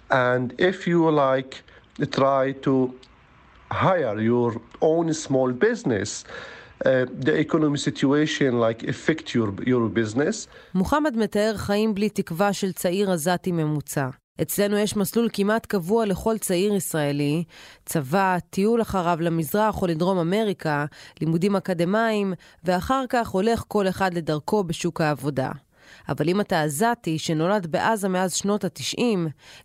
And 0.10 0.54
if 0.58 0.78
you 0.92 1.00
like 1.28 1.52
try 2.12 2.52
to 2.66 2.76
hire 3.72 4.20
your 4.20 4.52
own 4.82 5.14
small 5.14 5.50
business, 5.52 6.10
uh, 6.86 7.06
the 7.28 7.36
economic 7.40 7.80
situation 7.80 8.60
like 8.60 8.84
affect 8.94 9.34
your, 9.34 9.54
your 9.66 9.88
business. 9.90 10.48
מוחמד 10.76 11.18
מתאר 11.18 11.54
חיים 11.58 11.94
בלי 11.96 12.10
תקווה 12.10 12.54
של 12.54 12.72
צעיר 12.72 13.12
עזתי 13.12 13.52
ממוצע. 13.52 14.10
אצלנו 14.43 14.77
יש 14.79 14.97
מסלול 14.97 15.29
כמעט 15.33 15.67
קבוע 15.67 16.07
לכל 16.07 16.39
צעיר 16.39 16.75
ישראלי, 16.75 17.45
צבא, 17.87 18.37
טיול 18.51 18.83
אחריו 18.83 19.19
למזרח 19.21 19.83
או 19.83 19.87
לדרום 19.87 20.19
אמריקה, 20.19 20.87
לימודים 21.21 21.57
אקדמיים, 21.57 22.35
ואחר 22.65 23.05
כך 23.09 23.29
הולך 23.29 23.65
כל 23.69 23.89
אחד 23.89 24.15
לדרכו 24.15 24.65
בשוק 24.65 25.01
העבודה. 25.01 25.51
אבל 26.09 26.29
אם 26.29 26.41
אתה 26.41 26.63
עזתי 26.63 27.19
שנולד 27.19 27.67
בעזה 27.67 28.09
מאז 28.09 28.35
שנות 28.35 28.65
ה-90, 28.65 29.03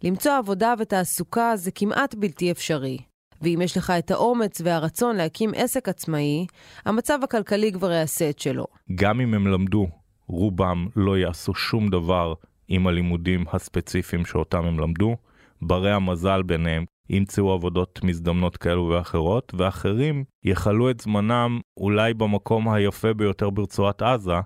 למצוא 0.04 0.32
עבודה 0.38 0.74
ותעסוקה 0.80 1.52
זה 1.56 1.72
כמעט 1.72 2.16
בלתי 2.16 2.52
אפשרי. 2.52 2.98
ואם 3.42 3.62
יש 3.64 3.78
לך 3.78 3.90
את 3.90 4.12
האומץ 4.12 4.62
והרצון 4.64 5.16
להקים 5.16 5.52
עסק 5.56 5.90
עצמאי, 5.90 6.46
המצב 6.86 7.20
הכלכלי 7.24 7.72
כבר 7.72 7.92
יעשה 7.92 8.30
את 8.30 8.40
שלו. 8.40 8.66
גם 8.96 9.22
אם 9.22 9.34
הם 9.34 9.48
למדו, 9.48 9.88
רובם 10.28 10.88
לא 10.96 11.18
יעשו 11.18 11.56
שום 11.56 11.90
דבר 11.90 12.34
עם 12.68 12.88
הלימודים 12.88 13.46
הספציפיים 13.54 14.26
שאותם 14.26 14.66
הם 14.66 14.80
למדו. 14.80 15.16
ברי 15.62 15.92
המזל 15.92 16.42
ביניהם 16.42 16.86
ימצאו 17.10 17.52
עבודות 17.52 18.00
מזדמנות 18.04 18.58
כאלו 18.58 18.90
ואחרות, 18.90 19.54
ואחרים 19.58 20.24
יכלו 20.44 20.90
את 20.90 21.00
זמנם 21.00 21.60
אולי 21.78 22.14
במקום 22.14 22.70
היפה 22.70 23.14
ביותר 23.14 23.50
ברצועת 23.50 24.02
עזה, 24.02 24.40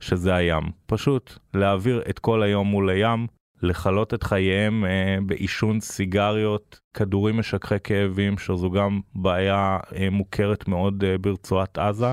שזה 0.00 0.34
הים. 0.34 0.62
פשוט 0.86 1.38
להעביר 1.54 2.02
את 2.10 2.18
כל 2.18 2.42
היום 2.42 2.66
מול 2.66 2.90
הים, 2.90 3.26
לכלות 3.62 4.14
את 4.14 4.22
חייהם 4.22 4.84
אה, 4.84 5.18
בעישון 5.26 5.80
סיגריות, 5.80 6.80
כדורים 6.94 7.38
משככי 7.38 7.74
כאבים, 7.84 8.38
שזו 8.38 8.70
גם 8.70 9.00
בעיה 9.14 9.78
אה, 9.96 10.10
מוכרת 10.10 10.68
מאוד 10.68 11.04
אה, 11.04 11.18
ברצועת 11.18 11.78
עזה, 11.78 12.12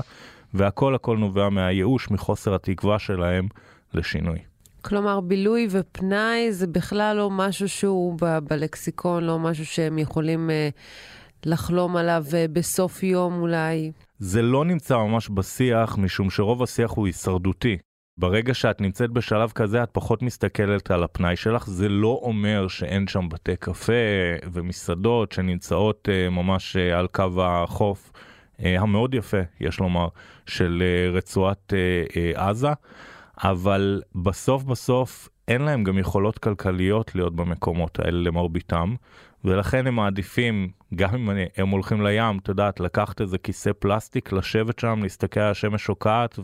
והכל 0.54 0.94
הכל 0.94 1.16
נובע 1.16 1.48
מהייאוש, 1.48 2.10
מחוסר 2.10 2.54
התקווה 2.54 2.98
שלהם 2.98 3.48
לשינוי. 3.94 4.38
כלומר, 4.88 5.20
בילוי 5.20 5.66
ופנאי 5.70 6.52
זה 6.52 6.66
בכלל 6.66 7.16
לא 7.16 7.30
משהו 7.30 7.68
שהוא 7.68 8.18
ב- 8.22 8.38
בלקסיקון, 8.38 9.24
לא 9.24 9.38
משהו 9.38 9.66
שהם 9.66 9.98
יכולים 9.98 10.50
אה, 10.50 10.68
לחלום 11.46 11.96
עליו 11.96 12.24
אה, 12.34 12.46
בסוף 12.52 13.02
יום 13.02 13.40
אולי. 13.40 13.92
זה 14.18 14.42
לא 14.42 14.64
נמצא 14.64 14.96
ממש 14.96 15.28
בשיח, 15.28 15.98
משום 15.98 16.30
שרוב 16.30 16.62
השיח 16.62 16.90
הוא 16.90 17.06
הישרדותי. 17.06 17.78
ברגע 18.18 18.54
שאת 18.54 18.80
נמצאת 18.80 19.10
בשלב 19.10 19.50
כזה, 19.50 19.82
את 19.82 19.88
פחות 19.92 20.22
מסתכלת 20.22 20.90
על 20.90 21.04
הפנאי 21.04 21.36
שלך. 21.36 21.66
זה 21.66 21.88
לא 21.88 22.20
אומר 22.22 22.68
שאין 22.68 23.06
שם 23.06 23.28
בתי 23.28 23.56
קפה 23.56 23.92
ומסעדות 24.52 25.32
שנמצאות 25.32 26.08
uh, 26.08 26.30
ממש 26.30 26.76
uh, 26.76 26.96
על 26.98 27.06
קו 27.06 27.42
החוף 27.42 28.12
uh, 28.12 28.62
המאוד 28.78 29.14
יפה, 29.14 29.40
יש 29.60 29.80
לומר, 29.80 30.08
של 30.46 30.82
uh, 30.82 31.16
רצועת 31.16 31.72
עזה, 32.34 32.72
אבל 33.42 34.02
בסוף 34.14 34.62
בסוף 34.62 35.28
אין 35.48 35.62
להם 35.62 35.84
גם 35.84 35.98
יכולות 35.98 36.38
כלכליות 36.38 37.14
להיות 37.14 37.36
במקומות 37.36 37.98
האלה 37.98 38.18
למרביתם, 38.18 38.94
ולכן 39.44 39.86
הם 39.86 39.94
מעדיפים, 39.94 40.70
גם 40.94 41.14
אם 41.14 41.30
הם 41.56 41.68
הולכים 41.68 42.06
לים, 42.06 42.38
את 42.38 42.48
יודעת, 42.48 42.80
לקחת 42.80 43.20
איזה 43.20 43.38
כיסא 43.38 43.70
פלסטיק, 43.78 44.32
לשבת 44.32 44.78
שם, 44.78 45.02
להסתכל 45.02 45.40
על 45.40 45.50
השמש 45.50 45.82
שוקעת 45.82 46.38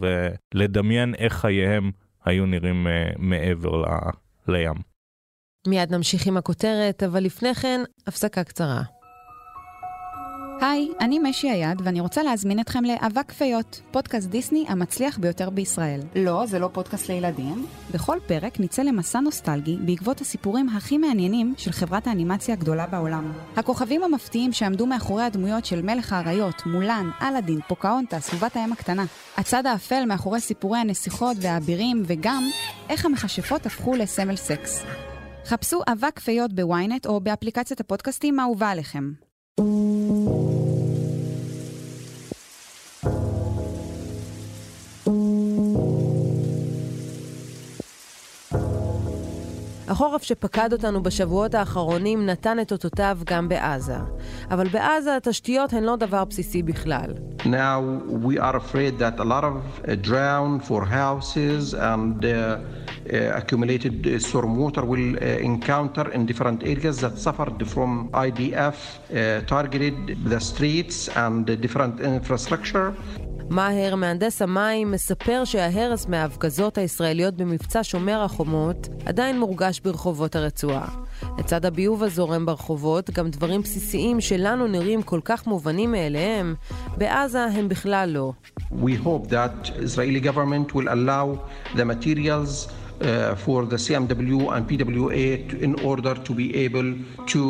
ולדמיין 0.54 1.14
איך 1.14 1.34
חייהם 1.34 1.90
היו 2.24 2.46
נראים 2.46 2.86
uh, 2.86 3.14
מעבר 3.18 3.76
ל, 3.76 3.84
לים. 4.48 4.74
מיד 5.66 5.94
נמשיך 5.94 6.26
עם 6.26 6.36
הכותרת, 6.36 7.02
אבל 7.02 7.20
לפני 7.20 7.54
כן, 7.54 7.80
הפסקה 8.06 8.44
קצרה. 8.44 8.82
היי, 10.60 10.88
אני 11.00 11.18
משי 11.18 11.50
היד, 11.50 11.80
ואני 11.84 12.00
רוצה 12.00 12.22
להזמין 12.22 12.60
אתכם 12.60 12.84
לאבק 12.84 13.32
פיות, 13.32 13.80
פודקאסט 13.90 14.28
דיסני 14.28 14.64
המצליח 14.68 15.18
ביותר 15.18 15.50
בישראל. 15.50 16.00
לא, 16.16 16.46
זה 16.46 16.58
לא 16.58 16.70
פודקאסט 16.72 17.08
לילדים. 17.08 17.66
בכל 17.94 18.18
פרק 18.26 18.60
נצא 18.60 18.82
למסע 18.82 19.20
נוסטלגי 19.20 19.76
בעקבות 19.76 20.20
הסיפורים 20.20 20.68
הכי 20.68 20.98
מעניינים 20.98 21.54
של 21.56 21.72
חברת 21.72 22.06
האנימציה 22.06 22.54
הגדולה 22.54 22.86
בעולם. 22.86 23.32
הכוכבים 23.56 24.02
המפתיעים 24.04 24.52
שעמדו 24.52 24.86
מאחורי 24.86 25.22
הדמויות 25.22 25.64
של 25.64 25.82
מלך 25.82 26.12
האריות, 26.12 26.66
מולן, 26.66 27.10
אלאדין, 27.22 27.60
פוקהונטס, 27.68 28.20
ובת 28.20 28.56
הים 28.56 28.72
הקטנה. 28.72 29.04
הצד 29.36 29.66
האפל 29.66 30.04
מאחורי 30.04 30.40
סיפורי 30.40 30.78
הנסיכות 30.78 31.36
והאבירים, 31.40 32.02
וגם 32.06 32.44
איך 32.88 33.06
המכשפות 33.06 33.66
הפכו 33.66 33.94
לסמל 33.94 34.36
סקס. 34.36 34.84
חפשו 35.46 35.80
אבק 35.92 36.18
פיות 36.18 36.52
בוויינט 36.52 37.06
או 37.06 37.20
באפליקציית 37.20 37.80
הפודקאסטים 37.80 38.40
האהובה 38.40 38.70
עליכם. 38.70 39.12
החורף 49.94 50.22
שפקד 50.22 50.72
אותנו 50.72 51.02
בשבועות 51.02 51.54
האחרונים 51.54 52.26
נתן 52.26 52.60
את 52.60 52.72
אותותיו 52.72 53.18
גם 53.24 53.48
בעזה. 53.48 53.96
אבל 54.50 54.68
בעזה 54.68 55.16
התשתיות 55.16 55.72
הן 55.72 55.84
לא 55.84 55.96
דבר 55.96 56.24
בסיסי 56.24 56.62
בכלל. 56.62 57.10
Uh, 57.10 57.44
uh, 57.44 57.46
uh, 57.46 57.50
uh, 57.50 58.18
uh, 72.66 73.28
uh. 73.28 73.33
מאהר, 73.50 73.94
מהנדס 73.94 74.42
המים, 74.42 74.90
מספר 74.90 75.44
שההרס 75.44 76.06
מההפגזות 76.06 76.78
הישראליות 76.78 77.34
במבצע 77.34 77.80
שומר 77.82 78.22
החומות 78.22 78.88
עדיין 79.06 79.40
מורגש 79.40 79.80
ברחובות 79.84 80.36
הרצועה. 80.36 80.88
לצד 81.38 81.66
הביוב 81.66 82.02
הזורם 82.02 82.46
ברחובות, 82.46 83.10
גם 83.10 83.30
דברים 83.30 83.60
בסיסיים 83.60 84.20
שלנו 84.20 84.66
נראים 84.66 85.02
כל 85.02 85.20
כך 85.24 85.46
מובנים 85.46 85.92
מאליהם, 85.92 86.54
בעזה 86.96 87.44
הם 87.44 87.68
בכלל 87.68 88.08
לא. 88.08 88.32
We 88.72 89.04
hope 89.04 89.28
that 89.28 89.70
Israeli 89.82 90.20
government 90.20 90.74
will 90.74 90.88
allow 90.88 91.38
the 91.76 91.84
materials 91.84 92.68
uh, 93.00 93.34
for 93.44 93.64
the 93.66 93.76
CMW 93.76 94.38
and 94.54 94.68
PWA 94.68 95.48
to, 95.48 95.58
in 95.66 95.74
order 95.90 96.14
to 96.14 96.32
be 96.32 96.46
able 96.66 96.94
to 97.26 97.42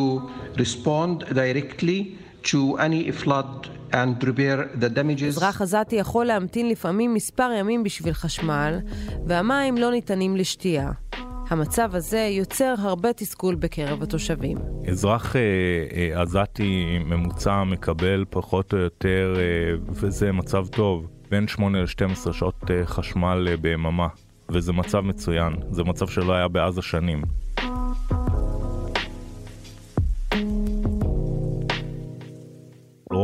respond 0.57 1.25
directly 1.35 2.19
to 2.45 2.79
any 2.79 3.13
flood 3.23 3.69
and 3.93 4.25
repair 4.25 4.69
the 4.81 4.89
damages. 4.89 5.29
אזרח 5.29 5.63
עזתי 5.63 5.97
יכול 5.97 6.27
להמתין 6.27 6.69
לפעמים 6.69 7.15
מספר 7.15 7.51
ימים 7.59 7.83
בשביל 7.83 8.13
חשמל, 8.13 8.79
והמים 9.27 9.77
לא 9.77 9.91
ניתנים 9.91 10.37
לשתייה. 10.37 10.91
המצב 11.49 11.95
הזה 11.95 12.29
יוצר 12.31 12.75
הרבה 12.79 13.13
תסכול 13.13 13.55
בקרב 13.55 14.03
התושבים. 14.03 14.59
אזרח 14.89 15.37
אה, 15.37 15.41
אה, 15.97 16.23
עזתי 16.23 16.99
ממוצע 17.05 17.65
מקבל 17.65 18.25
פחות 18.31 18.73
או 18.73 18.79
יותר, 18.79 19.35
אה, 19.37 19.43
וזה 19.89 20.33
מצב 20.33 20.67
טוב, 20.67 21.07
בין 21.31 21.49
8 21.49 21.83
ל-12 21.83 22.33
שעות 22.33 22.71
אה, 22.71 22.87
חשמל 22.87 23.47
אה, 23.51 23.57
ביממה, 23.57 24.09
וזה 24.49 24.73
מצב 24.73 25.01
מצוין, 25.01 25.53
זה 25.71 25.85
מצב 25.85 26.09
שלא 26.09 26.33
היה 26.33 26.49
בעזה 26.49 26.83
שנים. 26.83 27.23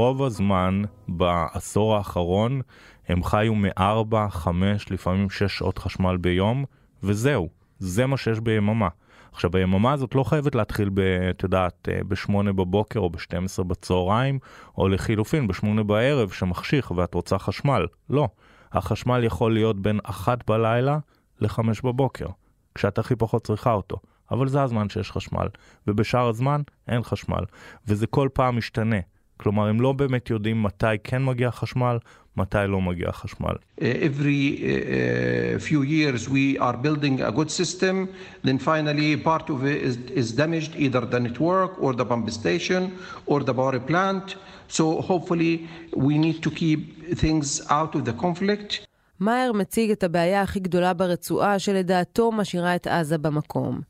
רוב 0.01 0.23
הזמן 0.23 0.83
בעשור 1.09 1.97
האחרון 1.97 2.61
הם 3.09 3.25
חיו 3.25 3.55
מ-4, 3.55 4.29
5, 4.31 4.91
לפעמים 4.91 5.31
6 5.31 5.59
שעות 5.59 5.79
חשמל 5.79 6.17
ביום, 6.17 6.65
וזהו, 7.03 7.49
זה 7.79 8.07
מה 8.07 8.17
שיש 8.17 8.41
ביממה. 8.41 8.89
עכשיו, 9.33 9.57
היממה 9.57 9.93
הזאת 9.93 10.15
לא 10.15 10.25
חייבת 10.25 10.55
להתחיל, 10.55 10.91
את 11.31 11.43
יודעת, 11.43 11.89
ב-8 12.09 12.33
בבוקר 12.43 13.01
או 13.01 13.11
ב-12 13.11 13.63
בצהריים, 13.63 14.39
או 14.79 14.89
לחילופין 14.89 15.47
ב-8 15.47 15.83
בערב 15.83 16.31
שמחשיך 16.31 16.91
ואת 16.91 17.15
רוצה 17.15 17.39
חשמל. 17.39 17.87
לא. 18.11 18.29
החשמל 18.73 19.25
יכול 19.25 19.55
להיות 19.55 19.83
בין 19.83 20.01
1 20.05 20.51
בלילה 20.51 20.99
ל-5 21.41 21.61
בבוקר, 21.85 22.27
כשאת 22.75 22.99
הכי 22.99 23.17
פחות 23.17 23.45
צריכה 23.45 23.73
אותו. 23.73 23.97
אבל 24.31 24.49
זה 24.49 24.63
הזמן 24.63 24.89
שיש 24.89 25.13
חשמל, 25.13 25.47
ובשאר 25.87 26.29
הזמן 26.29 26.61
אין 26.89 27.03
חשמל, 27.03 27.45
וזה 27.87 28.07
כל 28.07 28.29
פעם 28.33 28.59
משתנה. 28.59 28.97
כלומר, 29.40 29.68
הם 29.68 29.82
לא 29.82 29.92
באמת 29.92 30.30
יודעים 30.30 30.64
מתי 30.64 30.86
כן 31.04 31.24
מגיע 31.24 31.52
חשמל, 31.52 31.98
מתי 32.38 32.58
לא 32.68 32.82
מגיע 32.82 33.12
חשמל. 33.12 33.56
Uh, 33.56 33.84
every 33.84 34.60
uh, 34.60 34.66
uh, 34.66 35.60
few 35.60 35.82
years 35.84 36.30
we 36.30 36.58
are 36.60 36.78
building 36.86 37.22
a 37.22 37.32
good 37.32 37.52
system, 37.52 37.96
then 38.44 38.58
finally 38.58 39.18
part 39.18 39.50
of 39.50 39.66
it 39.66 39.82
is, 39.82 39.98
is 40.22 40.32
damaged, 40.32 40.74
either 40.76 41.02
the 41.02 41.20
network 41.20 41.72
or 41.84 41.94
the 41.94 42.06
pump 42.06 42.30
station 42.30 42.82
or 43.26 43.40
the 43.44 43.54
power 43.54 43.80
plant. 43.80 44.36
So 44.68 45.02
hopefully 45.02 45.68
we 46.08 46.18
need 46.18 46.42
to 46.46 46.52
keep 46.62 46.82
things 47.24 47.48
out 47.70 47.92
of 47.96 48.02
the 48.06 48.14
conflict. 48.14 48.72
מאייר 49.21 49.53
מציג 49.53 49.91
את 49.91 50.03
הבעיה 50.03 50.43
הכי 50.43 50.61
גדולה 50.61 50.95
ברצועה 50.95 51.59
שלדעתו 51.59 52.33
משאירה 52.33 52.77
את 52.77 52.87
עזה 52.87 53.19
במקום. 53.19 53.81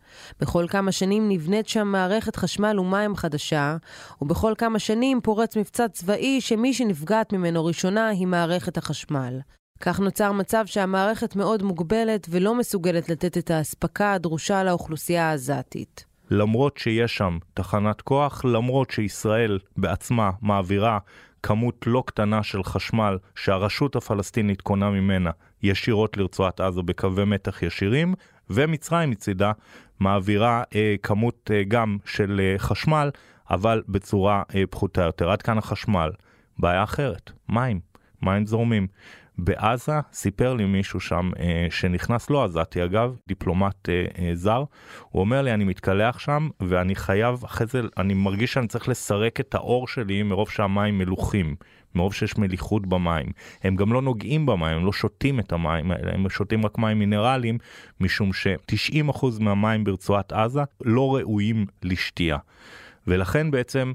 בכל 0.41 0.67
כמה 0.69 0.93
שנים 0.93 1.29
נבנית 1.29 1.69
שם 1.69 1.89
מערכת 1.89 2.37
חשמל 2.37 2.79
ומים 2.79 3.17
חדשה, 3.17 3.77
ובכל 4.23 4.53
כמה 4.59 4.79
שנים 4.79 5.21
פורץ 5.21 5.57
מבצע 5.57 5.89
צבאי 5.89 6.41
שמי 6.41 6.75
שנפגעת 6.75 7.33
ממנו 7.33 7.65
ראשונה 7.65 8.09
היא 8.09 8.27
מערכת 8.27 8.77
החשמל. 8.79 9.39
כך 9.81 10.01
נוצר 10.01 10.33
מצב 10.33 10.67
שהמערכת 10.67 11.37
מאוד 11.37 11.63
מוגבלת 11.63 12.27
ולא 12.31 12.55
מסוגלת 12.55 13.09
לתת 13.09 13.39
את 13.39 13.51
האספקה 13.51 14.13
הדרושה 14.13 14.65
לאוכלוסייה 14.65 15.31
העזתית. 15.31 16.05
למרות 16.31 16.77
שיש 16.77 17.17
שם 17.17 17.39
תחנת 17.55 18.01
כוח, 18.01 18.45
למרות 18.45 18.91
שישראל 18.91 19.59
בעצמה 19.77 20.31
מעבירה 20.43 20.99
כמות 21.43 21.85
לא 21.87 22.03
קטנה 22.07 22.43
של 22.43 22.65
חשמל 22.65 23.19
שהרשות 23.35 23.97
הפלסטינית 23.97 24.61
קונה 24.61 24.91
ממנה 24.91 25.31
ישירות 25.63 26.17
לרצועת 26.17 26.61
עזה 26.61 26.83
בקווי 26.83 27.25
מתח 27.25 27.63
ישירים, 27.63 28.15
ומצרים 28.51 29.11
מצידה 29.11 29.53
מעבירה 30.01 30.63
אה, 30.75 30.95
כמות 31.03 31.51
אה, 31.55 31.63
גם 31.69 31.99
של 32.05 32.41
אה, 32.41 32.59
חשמל, 32.59 33.11
אבל 33.51 33.83
בצורה 33.89 34.43
אה, 34.55 34.63
פחותה 34.71 35.03
יותר. 35.03 35.31
עד 35.31 35.43
כאן 35.43 35.59
החשמל. 35.59 36.11
בעיה 36.59 36.85
אחרת, 36.85 37.31
מים, 37.49 37.81
מים 38.23 38.47
זורמים. 38.47 38.87
בעזה 39.45 39.93
סיפר 40.13 40.55
לי 40.55 40.65
מישהו 40.65 41.01
שם 41.01 41.31
אה, 41.39 41.67
שנכנס, 41.71 42.31
לא 42.31 42.45
עזתי 42.45 42.85
אגב, 42.85 43.17
דיפלומט 43.29 43.89
אה, 43.89 44.05
אה, 44.19 44.31
זר, 44.35 44.65
הוא 45.11 45.21
אומר 45.21 45.43
לי 45.43 45.55
אני 45.55 45.65
מתקלח 45.65 46.19
שם 46.19 46.49
ואני 46.61 46.95
חייב 46.95 47.45
אחרי 47.45 47.67
זה, 47.67 47.81
אני 47.97 48.15
מרגיש 48.15 48.53
שאני 48.53 48.67
צריך 48.67 48.89
לסרק 48.89 49.41
את 49.41 49.55
האור 49.55 49.89
שלי 49.89 50.23
מרוב 50.23 50.51
שהמים 50.51 50.99
מלוכים, 50.99 51.57
מרוב 51.95 52.15
שיש 52.15 52.39
מליחות 52.39 52.87
במים. 52.87 53.27
הם 53.63 53.77
גם 53.77 53.93
לא 53.93 54.03
נוגעים 54.03 54.47
במים, 54.47 54.77
הם 54.77 54.87
לא 54.87 54.93
שותים 54.93 55.41
את 55.41 55.53
המים 55.53 55.91
האלה, 55.91 56.13
הם 56.13 56.29
שותים 56.29 56.67
רק 56.67 56.79
מים 56.79 56.99
מינרליים, 56.99 57.59
משום 58.01 58.33
ש-90% 58.33 59.27
מהמים 59.41 59.85
ברצועת 59.85 60.33
עזה 60.33 60.63
לא 60.85 61.17
ראויים 61.17 61.67
לשתייה. 61.83 62.39
ולכן 63.07 63.51
בעצם 63.51 63.93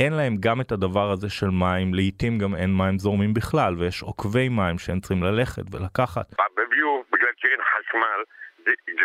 אין 0.00 0.12
להם 0.12 0.34
גם 0.40 0.60
את 0.60 0.72
הדבר 0.72 1.10
הזה 1.10 1.28
של 1.30 1.50
מים, 1.62 1.94
לעיתים 1.94 2.38
גם 2.38 2.54
אין 2.60 2.70
מים 2.80 2.98
זורמים 2.98 3.34
בכלל, 3.34 3.74
ויש 3.78 4.02
עוקבי 4.02 4.48
מים 4.48 4.78
שהם 4.78 5.00
צריכים 5.00 5.22
ללכת 5.22 5.62
ולקחת. 5.72 6.26
בביוב, 6.56 7.06
בגלל 7.12 7.32
שאין 7.36 7.60
חשמל, 7.72 8.20
זה, 8.64 8.72
זה, 8.86 9.04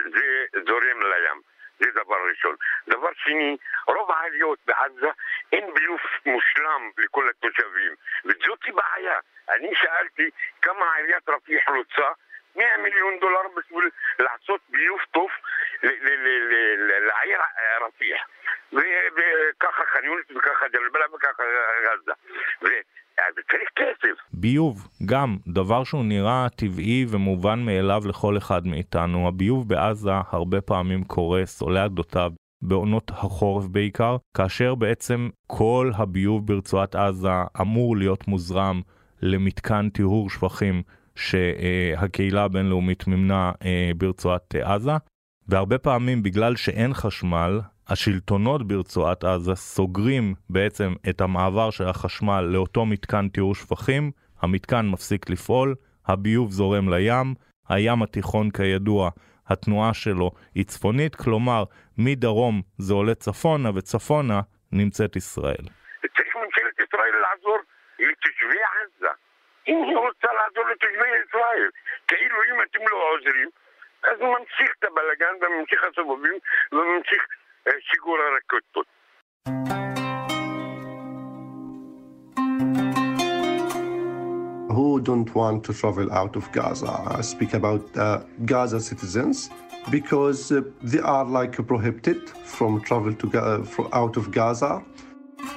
זה 0.54 0.60
זורם 0.68 1.00
לים. 1.12 1.40
זה 1.80 1.86
דבר 1.92 2.16
ראשון. 2.30 2.56
דבר 2.88 3.10
שני, 3.24 3.58
רוב 3.88 4.12
העליות 4.12 4.60
בעזה 4.68 5.12
אין 5.52 5.74
ביוב 5.74 6.00
מושלם 6.26 6.82
לכל 6.98 7.30
התושבים, 7.30 7.94
וזאת 8.26 8.60
בעיה. 8.76 9.20
אני 9.56 9.70
שאלתי 9.76 10.30
כמה 10.62 10.96
עיריית 10.96 11.30
רפיח 11.30 11.70
רוצה 11.70 12.10
100 12.56 12.66
מיליון 12.84 13.14
דולר 13.22 13.46
בשביל 13.58 13.90
לעשות 14.20 14.62
ביוב 14.70 15.00
טוב 15.12 15.30
לעיר 15.84 17.40
רפיח. 17.88 18.22
וככה 18.74 19.84
חניונית 19.94 20.32
וככה 20.32 20.66
דלבלה 20.74 21.06
וככה 21.16 21.44
עזה. 21.94 22.12
וצריך 22.62 23.70
כסף. 23.76 24.16
ביוב, 24.34 24.88
גם 25.06 25.38
דבר 25.48 25.84
שהוא 25.84 26.06
נראה 26.06 26.48
טבעי 26.56 27.06
ומובן 27.12 27.60
מאליו 27.60 28.02
לכל 28.10 28.38
אחד 28.38 28.68
מאיתנו. 28.68 29.28
הביוב 29.28 29.70
בעזה 29.70 30.12
הרבה 30.30 30.62
פעמים 30.62 31.04
קורס, 31.04 31.62
עולה 31.62 31.88
גדותיו. 31.88 32.32
בעונות 32.62 33.10
החורף 33.10 33.66
בעיקר, 33.66 34.16
כאשר 34.38 34.76
בעצם 34.76 35.30
כל 35.48 35.92
הביוב 35.98 36.48
ברצועת 36.48 36.96
עזה 36.96 37.30
אמור 37.62 37.98
להיות 37.98 38.28
מוזרם 38.28 38.82
למתקן 39.22 39.90
טיהור 39.90 40.30
שפכים 40.30 40.84
שהקהילה 41.16 42.44
הבינלאומית 42.44 43.08
מימנה 43.08 43.52
אה, 43.66 43.92
ברצועת 43.98 44.56
עזה, 44.56 44.92
והרבה 45.48 45.78
פעמים 45.78 46.24
בגלל 46.24 46.56
שאין 46.56 46.94
חשמל, 46.94 47.60
השלטונות 47.88 48.68
ברצועת 48.68 49.24
עזה 49.24 49.56
סוגרים 49.56 50.34
בעצם 50.50 50.94
את 51.10 51.22
המעבר 51.22 51.70
של 51.70 51.88
החשמל 51.88 52.42
לאותו 52.42 52.86
מתקן 52.86 53.28
טיהור 53.30 53.56
שפכים, 53.56 54.12
המתקן 54.42 54.86
מפסיק 54.86 55.30
לפעול, 55.30 55.76
הביוב 56.08 56.52
זורם 56.52 56.90
לים, 56.94 57.34
הים 57.70 58.04
התיכון 58.04 58.52
כידוע, 58.52 59.10
התנועה 59.48 59.94
שלו 59.94 60.32
היא 60.56 60.66
צפונית, 60.66 61.16
כלומר 61.16 61.64
מדרום 61.98 62.62
זה 62.78 62.94
עולה 62.94 63.16
צפונה 63.16 63.70
וצפונה 63.76 64.42
נמצאת 64.72 65.16
ישראל. 65.16 65.66
צריך 66.18 66.36
ממשלת 66.36 66.80
ישראל 66.88 67.14
לעזור 67.22 67.58
לתושבי 68.00 68.60
עזה. 68.76 69.14
אם 69.69 69.83
היא 69.89 69.97
רוצה 69.97 70.29
לעזור 70.39 70.71
לתושבי 70.71 71.09
ישראל, 71.23 71.71
כאילו 72.09 72.37
אם 72.51 72.63
אתם 72.63 72.81
לא 72.91 72.99
עוזרים, 73.15 73.49
אז 74.03 74.21
הוא 74.21 74.39
ממשיך 74.39 74.71
את 74.79 74.85
הבלאגן 74.85 75.35
וממשיך 75.41 75.85
הסובבים 75.85 76.39
וממשיך 76.73 77.23
שיגור 77.81 78.19
הרקטות. 78.19 78.87
Who 84.77 85.01
don't 85.01 85.35
want 85.35 85.65
to 85.65 85.73
travel 85.75 86.11
out 86.13 86.37
of 86.37 86.51
Gaza? 86.53 86.93
I 87.19 87.21
speak 87.21 87.53
about 87.55 87.85
uh, 87.97 88.21
Gaza 88.47 88.81
citizens 88.81 89.51
because 89.91 90.53
uh, 90.53 90.63
they 90.83 91.01
are 91.01 91.25
like 91.25 91.55
prohibited 91.67 92.31
from 92.55 92.81
travel 92.83 93.13
to 93.15 93.27
uh, 93.39 93.99
out 94.01 94.17
of 94.17 94.31
Gaza. 94.31 94.83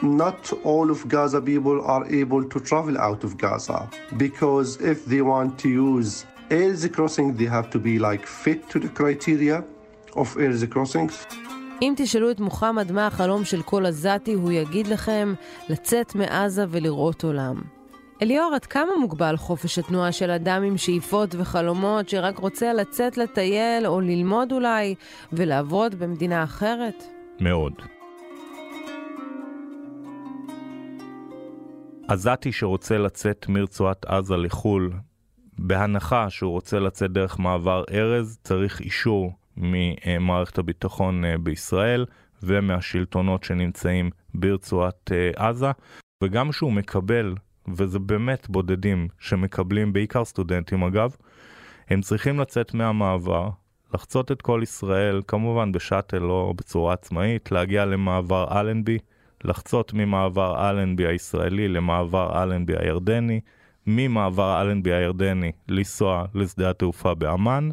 Not 0.02 0.52
all 0.64 0.90
of 0.90 1.08
Gaza 1.08 1.40
people 1.40 1.82
are 1.84 2.04
able 2.06 2.44
to 2.44 2.60
travel 2.60 2.96
out 2.98 3.24
of 3.24 3.36
Gaza 3.36 3.88
because 4.16 4.80
if 4.80 5.04
they 5.06 5.22
want 5.22 5.58
to 5.58 5.68
use 5.68 6.24
air 6.50 6.88
crossing, 6.88 7.36
they 7.36 7.46
have 7.46 7.68
to 7.70 7.78
be 7.78 7.98
like 7.98 8.24
fit 8.24 8.68
to 8.70 8.78
the 8.78 8.88
criteria 8.88 9.64
of 10.16 10.36
air 10.38 10.66
crossings. 10.66 11.26
אם 11.82 11.94
תשאלו 11.96 12.30
את 12.30 12.40
מוחמד 12.40 12.92
מה 12.92 13.06
החלום 13.06 13.44
של 13.44 13.62
כל 13.62 13.86
עזתי, 13.86 14.32
הוא 14.32 14.52
יגיד 14.52 14.86
לכם 14.86 15.34
לצאת 15.68 16.14
מעזה 16.14 16.64
ולראות 16.68 17.24
עולם. 17.24 17.62
אליאור, 18.22 18.54
עד 18.54 18.66
כמה 18.66 18.90
מוגבל 19.00 19.36
חופש 19.36 19.78
התנועה 19.78 20.12
של 20.12 20.30
אדם 20.30 20.62
עם 20.62 20.76
שאיפות 20.78 21.34
וחלומות 21.38 22.08
שרק 22.08 22.38
רוצה 22.38 22.72
לצאת 22.72 23.18
לטייל 23.18 23.86
או 23.86 24.00
ללמוד 24.00 24.52
אולי 24.52 24.94
ולעבוד 25.32 25.94
במדינה 25.94 26.44
אחרת? 26.44 27.04
מאוד. 27.40 27.97
עזתי 32.08 32.52
שרוצה 32.52 32.98
לצאת 32.98 33.48
מרצועת 33.48 34.04
עזה 34.04 34.36
לחו"ל, 34.36 34.92
בהנחה 35.58 36.30
שהוא 36.30 36.52
רוצה 36.52 36.78
לצאת 36.78 37.12
דרך 37.12 37.38
מעבר 37.38 37.84
ארז, 37.92 38.38
צריך 38.42 38.80
אישור 38.80 39.32
ממערכת 39.56 40.58
הביטחון 40.58 41.24
אה, 41.24 41.38
בישראל 41.38 42.06
ומהשלטונות 42.42 43.44
שנמצאים 43.44 44.10
ברצועת 44.34 45.12
אה, 45.12 45.48
עזה, 45.48 45.70
וגם 46.24 46.52
שהוא 46.52 46.72
מקבל, 46.72 47.34
וזה 47.74 47.98
באמת 47.98 48.46
בודדים 48.50 49.08
שמקבלים, 49.18 49.92
בעיקר 49.92 50.24
סטודנטים 50.24 50.82
אגב, 50.82 51.16
הם 51.88 52.00
צריכים 52.00 52.40
לצאת 52.40 52.74
מהמעבר, 52.74 53.48
לחצות 53.94 54.32
את 54.32 54.42
כל 54.42 54.60
ישראל, 54.62 55.22
כמובן 55.26 55.72
בשאטל 55.72 56.22
או 56.22 56.54
בצורה 56.54 56.94
עצמאית, 56.94 57.52
להגיע 57.52 57.84
למעבר 57.84 58.60
אלנבי, 58.60 58.98
לחצות 59.44 59.92
ממעבר 59.94 60.70
אלנבי 60.70 61.06
הישראלי 61.06 61.68
למעבר 61.68 62.42
אלנבי 62.42 62.74
הירדני, 62.78 63.40
ממעבר 63.86 64.60
אלנבי 64.60 64.92
הירדני 64.92 65.52
לנסוע 65.68 66.24
לשדה 66.34 66.70
התעופה 66.70 67.14
באמ"ן, 67.14 67.68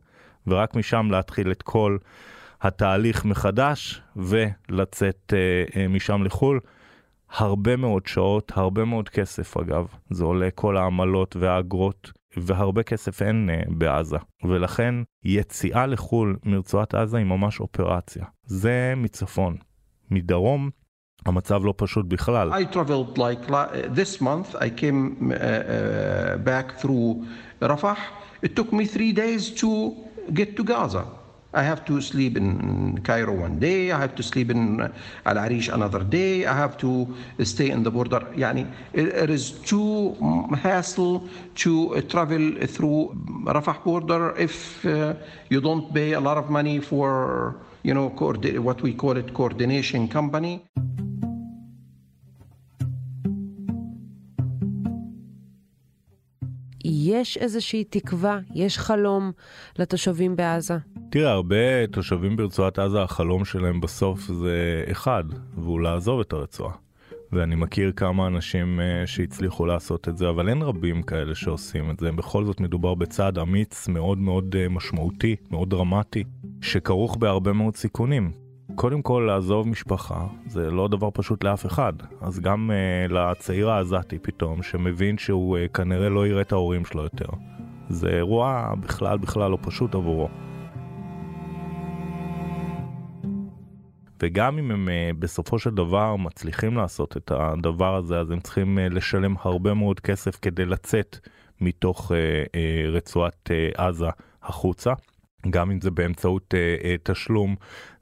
ורק 0.47 0.75
משם 0.75 1.08
להתחיל 1.12 1.51
את 1.51 1.62
כל 1.62 1.97
התהליך 2.62 3.25
מחדש 3.25 4.01
ולצאת 4.15 5.34
אה, 5.34 5.82
אה, 5.82 5.88
משם 5.88 6.23
לחו"ל. 6.23 6.60
הרבה 7.30 7.75
מאוד 7.75 8.08
שעות, 8.08 8.51
הרבה 8.56 8.86
מאוד 8.86 9.10
כסף 9.10 9.58
אגב, 9.58 9.88
זה 10.10 10.23
עולה 10.23 10.51
כל 10.56 10.78
העמלות 10.78 11.36
והאגרות, 11.36 12.12
והרבה 12.38 12.84
כסף 12.84 13.21
אין 13.21 13.49
אה, 13.49 13.62
בעזה, 13.67 14.17
ולכן 14.43 14.95
יציאה 15.23 15.86
לחו"ל 15.86 16.38
מרצועת 16.43 16.95
עזה 16.95 17.17
היא 17.17 17.25
ממש 17.25 17.60
אופרציה. 17.60 18.25
זה 18.43 18.93
מצפון. 18.97 19.56
מדרום 20.12 20.69
המצב 21.27 21.64
לא 21.64 21.75
פשוט 21.77 22.07
בכלל. 22.07 22.53
I 22.53 22.64
traveled 22.75 23.19
like 23.19 23.47
this 23.95 24.21
month, 24.21 24.55
I 24.57 24.71
came 24.71 25.33
uh, 25.33 25.35
uh, 25.35 26.37
back 26.38 26.79
through 26.81 27.27
Rafah. 27.61 27.97
It 28.43 28.57
took 28.57 28.73
me 28.73 28.85
three 28.87 29.12
days 29.12 29.51
to 29.61 29.71
get 30.33 30.57
to 30.57 30.64
Gaza. 30.64 31.05
I 31.53 31.62
have 31.71 31.85
to 31.90 32.01
sleep 32.01 32.37
in 32.37 33.01
Cairo 33.03 33.35
one 33.47 33.59
day, 33.59 33.90
I 33.90 33.99
have 34.05 34.14
to 34.14 34.23
sleep 34.23 34.49
in 34.51 34.61
Al 35.31 35.38
Arish 35.45 35.69
another 35.69 36.03
day, 36.05 36.47
I 36.47 36.57
have 36.64 36.79
to 36.85 36.90
stay 37.43 37.71
in 37.71 37.83
the 37.83 37.90
border. 37.90 38.23
Yani, 38.43 38.64
it 38.93 39.31
is 39.38 39.45
too 39.73 40.14
hassle 40.62 41.29
to 41.57 42.01
travel 42.12 42.45
through 42.75 43.01
Rafah 43.57 43.83
border 43.85 44.23
if 44.47 44.87
uh, 44.87 45.14
you 45.53 45.61
don't 45.61 45.93
pay 45.93 46.12
a 46.12 46.21
lot 46.29 46.38
of 46.38 46.47
money 46.51 46.79
for, 46.79 47.57
you 47.83 47.95
know, 47.95 48.09
what 48.69 48.81
we 48.87 48.93
call 48.95 49.16
it 49.16 49.35
coordination 49.35 50.07
company. 50.07 50.55
יש 57.15 57.38
איזושהי 57.38 57.84
תקווה, 57.84 58.39
יש 58.56 58.78
חלום 58.78 59.32
לתושבים 59.80 60.36
בעזה? 60.36 60.78
תראה, 61.10 61.32
הרבה 61.32 61.88
תושבים 61.91 62.36
ברצועת 62.38 62.80
עזה, 62.80 63.01
החלום 63.01 63.45
שלהם 63.45 63.82
בסוף 63.82 64.19
זה 64.19 64.84
אחד, 64.91 65.23
והוא 65.58 65.82
לעזוב 65.82 66.19
את 66.19 66.34
הרצועה. 66.34 66.73
ואני 67.32 67.56
מכיר 67.56 67.91
כמה 67.91 68.28
אנשים 68.28 68.80
uh, 68.80 69.08
שהצליחו 69.08 69.65
לעשות 69.65 70.10
את 70.10 70.17
זה, 70.17 70.30
אבל 70.30 70.49
אין 70.49 70.62
רבים 70.62 71.04
כאלה 71.04 71.36
שעושים 71.36 71.91
את 71.91 71.99
זה. 71.99 72.12
בכל 72.12 72.45
זאת 72.45 72.60
מדובר 72.60 72.93
בצעד 72.95 73.38
אמיץ 73.38 73.88
מאוד 73.88 74.17
מאוד 74.17 74.56
uh, 74.56 74.69
משמעותי, 74.69 75.36
מאוד 75.51 75.69
דרמטי, 75.69 76.23
שכרוך 76.62 77.17
בהרבה 77.17 77.54
מאוד 77.54 77.75
סיכונים. 77.75 78.45
קודם 78.76 79.02
כל 79.02 79.24
לעזוב 79.28 79.68
משפחה 79.68 80.28
זה 80.48 80.72
לא 80.72 80.88
דבר 80.88 81.10
פשוט 81.14 81.44
לאף 81.44 81.66
אחד, 81.66 81.94
אז 82.22 82.40
גם 82.40 82.72
uh, 82.72 83.14
לצעיר 83.14 83.70
העזתי 83.70 84.20
פתאום 84.20 84.64
שמבין 84.64 85.18
שהוא 85.18 85.58
uh, 85.58 85.72
כנראה 85.72 86.10
לא 86.10 86.28
יראה 86.28 86.42
את 86.42 86.52
ההורים 86.52 86.86
שלו 86.86 87.04
יותר. 87.04 87.26
זה 87.90 88.10
אירוע 88.10 88.74
בכלל 88.80 89.18
בכלל 89.18 89.52
לא 89.52 89.58
פשוט 89.62 89.96
עבורו. 89.96 90.30
וגם 94.22 94.58
אם 94.58 94.72
הם 94.72 94.88
uh, 94.88 95.20
בסופו 95.20 95.60
של 95.60 95.70
דבר 95.70 96.16
מצליחים 96.16 96.78
לעשות 96.78 97.18
את 97.18 97.32
הדבר 97.36 97.96
הזה, 97.96 98.20
אז 98.20 98.32
הם 98.32 98.40
צריכים 98.40 98.78
uh, 98.78 98.94
לשלם 98.94 99.36
הרבה 99.42 99.74
מאוד 99.74 100.00
כסף 100.00 100.40
כדי 100.42 100.66
לצאת 100.66 101.18
מתוך 101.62 102.12
uh, 102.12 102.14
uh, 102.14 102.96
רצועת 102.96 103.50
uh, 103.50 103.82
עזה 103.82 104.10
החוצה. 104.44 104.94
גם 105.50 105.72
אם 105.72 105.82
זה 105.82 105.92
באמצעות 105.92 106.54
uh, 106.54 106.82
uh, 106.82 107.12
תשלום 107.14 107.56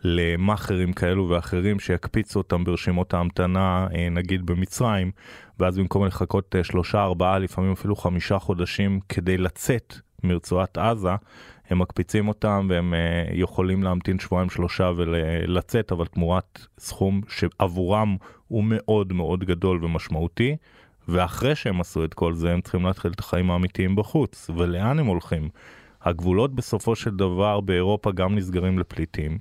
למאכערים 0.04 0.94
כאלו 0.94 1.30
ואחרים 1.30 1.80
שיקפיצו 1.80 2.40
אותם 2.40 2.64
ברשימות 2.64 3.14
ההמתנה, 3.14 3.88
uh, 3.92 3.96
נגיד 4.12 4.46
במצרים, 4.46 5.12
ואז 5.60 5.78
במקום 5.78 6.06
לחכות 6.06 6.56
uh, 6.56 6.64
שלושה, 6.64 7.04
ארבעה, 7.04 7.40
לפעמים 7.40 7.72
אפילו 7.72 7.96
חמישה 7.96 8.40
חודשים 8.40 9.00
כדי 9.10 9.38
לצאת 9.38 9.96
מרצועת 10.24 10.78
עזה, 10.78 11.16
הם 11.70 11.80
מקפיצים 11.80 12.28
אותם 12.28 12.68
והם 12.70 12.94
uh, 12.94 13.32
יכולים 13.34 13.84
להמתין 13.84 14.20
שבועיים 14.20 14.50
שלושה 14.50 14.92
ולצאת, 14.96 15.92
אבל 15.92 16.06
תמורת 16.06 16.66
סכום 16.80 17.22
שעבורם 17.28 18.18
הוא 18.48 18.64
מאוד 18.68 19.14
מאוד 19.14 19.44
גדול 19.44 19.86
ומשמעותי. 19.86 20.56
ואחרי 21.08 21.56
שהם 21.56 21.82
עשו 21.82 22.06
את 22.06 22.14
כל 22.14 22.34
זה, 22.34 22.52
הם 22.52 22.62
צריכים 22.62 22.86
להתחיל 22.86 23.12
את 23.12 23.20
החיים 23.20 23.52
האמיתיים 23.52 23.96
בחוץ. 23.96 24.50
ולאן 24.56 25.00
הם 25.00 25.06
הולכים? 25.06 25.50
הגבולות 26.04 26.56
בסופו 26.56 26.96
של 26.96 27.16
דבר 27.16 27.60
באירופה 27.60 28.12
גם 28.12 28.36
נסגרים 28.36 28.80
לפליטים, 28.80 29.38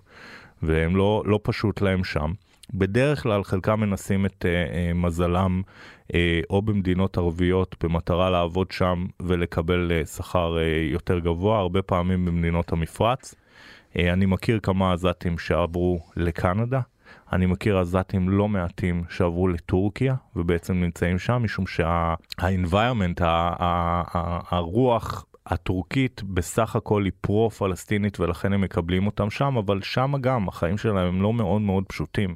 והם 0.62 0.96
לא, 0.96 1.22
לא 1.26 1.40
פשוט 1.42 1.80
להם 1.80 2.04
שם. 2.04 2.32
בדרך 2.74 3.22
כלל 3.22 3.44
חלקם 3.44 3.80
מנסים 3.80 4.26
את 4.26 4.44
uh, 4.44 4.44
uh, 4.44 4.94
מזלם 4.94 5.62
uh, 6.08 6.14
או 6.50 6.62
במדינות 6.62 7.18
ערביות 7.18 7.76
במטרה 7.84 8.30
לעבוד 8.30 8.70
שם 8.70 9.06
ולקבל 9.20 9.92
uh, 10.02 10.06
שכר 10.06 10.56
uh, 10.56 10.92
יותר 10.92 11.18
גבוה, 11.18 11.58
הרבה 11.58 11.82
פעמים 11.82 12.24
במדינות 12.24 12.72
המפרץ. 12.72 13.34
Uh, 13.34 13.98
אני 14.12 14.26
מכיר 14.26 14.58
כמה 14.62 14.92
עזתים 14.92 15.38
שעברו 15.38 16.00
לקנדה, 16.16 16.80
אני 17.32 17.46
מכיר 17.46 17.78
עזתים 17.78 18.28
לא 18.28 18.48
מעטים 18.48 19.04
שעברו 19.08 19.48
לטורקיה 19.48 20.14
ובעצם 20.36 20.74
נמצאים 20.74 21.18
שם 21.18 21.42
משום 21.42 21.66
שה-environment, 21.66 23.20
הרוח 24.50 25.26
הטורקית 25.46 26.22
בסך 26.22 26.76
הכל 26.76 27.04
היא 27.04 27.12
פרו-פלסטינית 27.20 28.20
ולכן 28.20 28.52
הם 28.52 28.60
מקבלים 28.60 29.06
אותם 29.06 29.30
שם, 29.30 29.56
אבל 29.56 29.82
שם 29.82 30.12
גם 30.20 30.48
החיים 30.48 30.78
שלהם 30.78 31.08
הם 31.08 31.22
לא 31.22 31.32
מאוד 31.32 31.62
מאוד 31.62 31.84
פשוטים. 31.86 32.34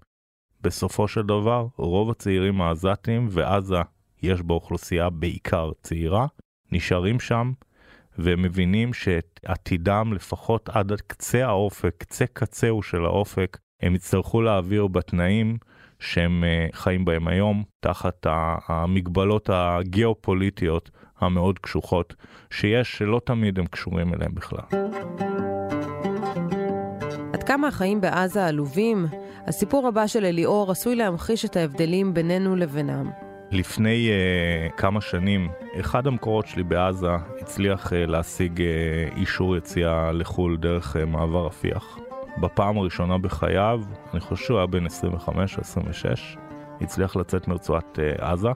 בסופו 0.61 1.09
של 1.09 1.23
דבר, 1.23 1.67
רוב 1.77 2.11
הצעירים 2.11 2.61
העזתים, 2.61 3.29
ועזה 3.31 3.77
יש 4.23 4.43
באוכלוסייה 4.43 5.11
בעיקר 5.11 5.71
צעירה, 5.83 6.27
נשארים 6.73 7.21
שם 7.21 7.53
והם 8.19 8.43
מבינים 8.43 8.95
שאת 8.95 9.41
עתידם 9.45 10.13
לפחות 10.15 10.69
עד 10.69 10.93
קצה 11.07 11.47
האופק, 11.47 11.95
קצה 11.99 12.27
קצהו 12.27 12.83
של 12.83 13.05
האופק, 13.05 13.59
הם 13.83 13.95
יצטרכו 13.95 14.43
להעביר 14.43 14.87
בתנאים 14.87 15.57
שהם 15.99 16.45
אה, 16.45 16.67
חיים 16.73 17.05
בהם 17.05 17.29
היום, 17.29 17.65
תחת 17.81 18.27
המגבלות 18.69 19.51
הגיאופוליטיות 19.53 20.91
המאוד 21.21 21.59
קשוחות 21.59 22.15
שיש, 22.51 22.99
שלא 22.99 23.21
תמיד 23.25 23.59
הם 23.59 23.67
קשורים 23.67 24.15
אליהם 24.15 24.35
בכלל. 24.35 24.81
עד 27.33 27.43
כמה 27.43 27.69
החיים 27.69 28.01
בעזה 28.01 28.47
עלובים? 28.47 29.07
הסיפור 29.47 29.89
הבא 29.89 30.07
של 30.07 30.25
אליאור 30.25 30.71
עשוי 30.71 30.97
להמחיש 30.97 31.45
את 31.45 31.57
ההבדלים 31.57 32.15
בינינו 32.15 32.57
לבינם. 32.57 33.11
לפני 33.51 34.09
uh, 34.09 34.77
כמה 34.77 35.01
שנים, 35.01 35.49
אחד 35.81 36.07
המקורות 36.07 36.47
שלי 36.47 36.63
בעזה 36.63 37.11
הצליח 37.41 37.93
uh, 37.93 37.95
להשיג 37.95 38.59
uh, 38.59 39.17
אישור 39.17 39.57
יציאה 39.57 40.13
לחו"ל 40.13 40.57
דרך 40.57 40.97
uh, 40.97 41.05
מעבר 41.05 41.47
רפיח. 41.47 41.99
בפעם 42.41 42.79
הראשונה 42.79 43.19
בחייו, 43.19 43.81
אני 44.13 44.21
חושב 44.21 44.45
שהוא 44.45 44.59
היה 44.59 44.67
בן 44.67 44.87
25 44.87 45.57
או 45.57 45.61
26, 45.61 46.37
הצליח 46.81 47.17
לצאת 47.17 47.49
מרצועת 47.49 47.99
uh, 47.99 48.25
עזה 48.25 48.49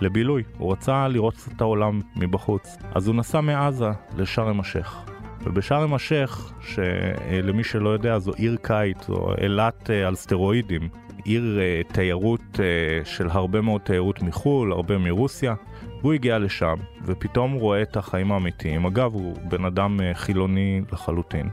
לבילוי. 0.00 0.42
הוא 0.58 0.72
רצה 0.72 1.08
לראות 1.08 1.48
את 1.56 1.60
העולם 1.60 2.00
מבחוץ. 2.16 2.76
אז 2.94 3.06
הוא 3.06 3.14
נסע 3.14 3.40
מעזה 3.40 3.90
לשארם 4.16 4.60
א-שייח. 4.60 5.04
ובשארם 5.44 5.94
א-שייח, 5.94 6.52
שלמי 6.60 7.64
שלא 7.64 7.88
יודע 7.88 8.18
זו 8.18 8.32
עיר 8.36 8.56
קיץ, 8.62 9.06
זו 9.06 9.28
אילת 9.40 9.90
על 9.90 10.14
סטרואידים, 10.14 10.88
עיר 11.24 11.58
uh, 11.58 11.92
תיירות 11.92 12.40
uh, 12.54 12.58
של 13.04 13.28
הרבה 13.30 13.60
מאוד 13.60 13.80
תיירות 13.80 14.22
מחו"ל, 14.22 14.72
הרבה 14.72 14.98
מרוסיה, 14.98 15.54
והוא 16.00 16.12
הגיע 16.12 16.38
לשם, 16.38 16.74
ופתאום 17.04 17.52
רואה 17.52 17.82
את 17.82 17.96
החיים 17.96 18.32
האמיתיים. 18.32 18.86
אגב, 18.86 19.14
הוא 19.14 19.36
בן 19.48 19.64
אדם 19.64 20.00
חילוני 20.14 20.82
לחלוטין. 20.92 21.48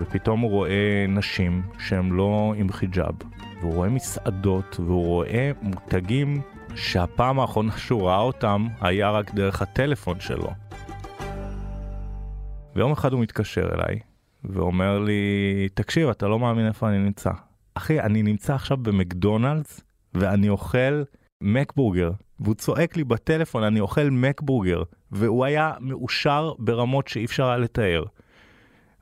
ופתאום 0.00 0.40
הוא 0.40 0.50
רואה 0.50 1.04
נשים 1.08 1.62
שהן 1.78 2.10
לא 2.10 2.54
עם 2.56 2.72
חיג'אב, 2.72 3.14
והוא 3.60 3.74
רואה 3.74 3.88
מסעדות, 3.88 4.80
והוא 4.80 5.06
רואה 5.06 5.50
מותגים 5.62 6.40
שהפעם 6.76 7.40
האחרונה 7.40 7.78
שהוא 7.78 8.08
ראה 8.08 8.18
אותם 8.18 8.66
היה 8.80 9.10
רק 9.10 9.34
דרך 9.34 9.62
הטלפון 9.62 10.20
שלו. 10.20 10.50
ויום 12.76 12.92
אחד 12.92 13.12
הוא 13.12 13.20
מתקשר 13.20 13.68
אליי, 13.74 13.98
ואומר 14.44 14.98
לי, 14.98 15.68
תקשיב, 15.74 16.08
אתה 16.08 16.28
לא 16.28 16.38
מאמין 16.38 16.66
איפה 16.66 16.88
אני 16.88 16.98
נמצא. 16.98 17.30
אחי, 17.74 18.00
אני 18.00 18.22
נמצא 18.22 18.54
עכשיו 18.54 18.76
במקדונלדס, 18.76 19.80
ואני 20.14 20.48
אוכל 20.48 21.02
מקבורגר, 21.40 22.10
והוא 22.40 22.54
צועק 22.54 22.96
לי 22.96 23.04
בטלפון, 23.04 23.62
אני 23.62 23.80
אוכל 23.80 24.10
מקבורגר, 24.10 24.82
והוא 25.12 25.44
היה 25.44 25.72
מאושר 25.80 26.52
ברמות 26.58 27.08
שאי 27.08 27.24
אפשר 27.24 27.46
היה 27.46 27.56
לתאר. 27.56 28.04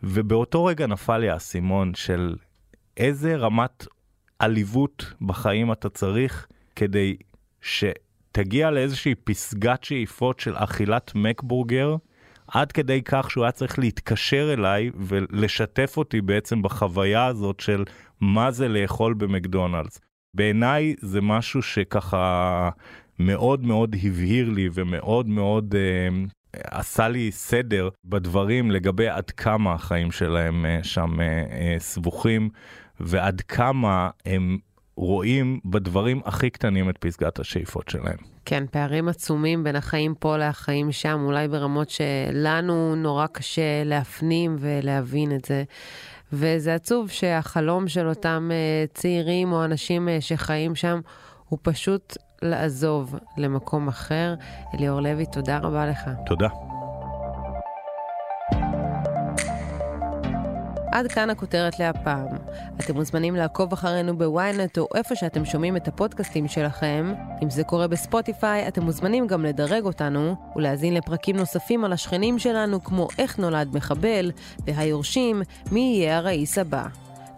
ובאותו 0.03 0.65
רגע 0.65 0.87
נפל 0.87 1.19
לי 1.19 1.31
האסימון 1.31 1.95
של 1.95 2.37
איזה 2.97 3.37
רמת 3.37 3.87
עליבות 4.39 5.13
בחיים 5.21 5.73
אתה 5.73 5.89
צריך 5.89 6.47
כדי 6.77 7.17
שתגיע 7.65 8.71
לאיזושהי 8.71 9.15
פסגת 9.15 9.85
שאיפות 9.85 10.41
של 10.41 10.55
אכילת 10.57 11.13
מקבורגר, 11.15 11.97
עד 12.49 12.73
כדי 12.73 13.03
כך 13.05 13.31
שהוא 13.31 13.45
היה 13.45 13.53
צריך 13.53 13.79
להתקשר 13.79 14.53
אליי 14.53 14.91
ולשתף 14.95 15.95
אותי 15.97 16.21
בעצם 16.21 16.63
בחוויה 16.63 17.27
הזאת 17.27 17.61
של 17.61 17.85
מה 18.21 18.51
זה 18.51 18.69
לאכול 18.69 19.15
במקדונלדס. 19.15 20.01
בעיניי 20.35 20.95
זה 21.01 21.21
משהו 21.21 21.63
שככה 21.63 22.71
מאוד 23.19 23.65
מאוד 23.65 23.97
הבהיר 24.03 24.51
לי 24.51 24.69
ומאוד 24.75 25.29
מאוד 25.29 25.75
אה, 25.75 26.09
עשה 26.71 27.09
לי 27.09 27.33
סדר 27.33 27.89
בדברים 28.05 28.71
לגבי 28.71 29.09
עד 29.09 29.31
כמה 29.31 29.73
החיים 29.73 30.11
שלהם 30.11 30.67
אה, 30.67 30.79
שם 30.83 31.21
אה, 31.21 31.27
אה, 31.27 31.77
סבוכים 31.79 32.49
ועד 33.01 33.41
כמה 33.41 34.11
הם 34.27 34.59
רואים 34.97 35.61
בדברים 35.65 36.21
הכי 36.25 36.51
קטנים 36.51 36.91
את 36.91 36.99
פסגת 36.99 37.39
השאיפות 37.39 37.89
שלהם. 37.89 38.17
כן, 38.45 38.65
פערים 38.71 39.09
עצומים 39.09 39.65
בין 39.65 39.77
החיים 39.77 40.15
פה 40.15 40.37
לחיים 40.37 40.93
שם, 40.93 41.21
אולי 41.25 41.49
ברמות 41.49 41.91
שלנו 41.91 42.95
נורא 42.97 43.27
קשה 43.27 43.85
להפנים 43.85 44.57
ולהבין 44.59 45.35
את 45.35 45.45
זה. 45.45 45.65
וזה 46.33 46.75
עצוב 46.75 47.11
שהחלום 47.11 47.89
של 47.89 48.09
אותם 48.09 48.51
צעירים 48.95 49.53
או 49.53 49.65
אנשים 49.65 50.09
שחיים 50.21 50.75
שם 50.75 51.01
הוא 51.49 51.59
פשוט 51.63 52.17
לעזוב 52.43 53.15
למקום 53.37 53.89
אחר. 53.89 54.35
אליאור 54.75 55.01
לוי, 55.01 55.27
תודה 55.27 55.59
רבה 55.59 55.87
לך. 55.87 56.11
תודה. 56.27 56.49
עד 60.95 61.07
כאן 61.07 61.31
הכותרת 61.31 61.79
להפעם. 61.79 62.27
אתם 62.81 62.95
מוזמנים 62.95 63.37
לעקוב 63.37 63.73
אחרינו 63.73 64.19
בוויינט 64.19 64.79
או 64.79 64.87
איפה 64.95 65.15
שאתם 65.15 65.45
שומעים 65.45 65.77
את 65.77 65.89
הפודקאסטים 65.89 66.49
שלכם. 66.49 67.15
אם 67.43 67.51
זה 67.51 67.65
קורה 67.65 67.89
בספוטיפיי, 67.89 68.69
אתם 68.69 68.83
מוזמנים 68.83 69.27
גם 69.27 69.45
לדרג 69.45 69.85
אותנו 69.85 70.37
ולהאזין 70.57 70.95
לפרקים 70.95 71.37
נוספים 71.37 71.85
על 71.85 71.93
השכנים 71.93 72.39
שלנו 72.39 72.85
כמו 72.85 73.09
איך 73.19 73.39
נולד 73.39 73.77
מחבל 73.77 74.31
והיורשים, 74.67 75.43
מי 75.73 75.81
יהיה 75.81 76.17
הראיס 76.17 76.59
הבא. 76.59 76.87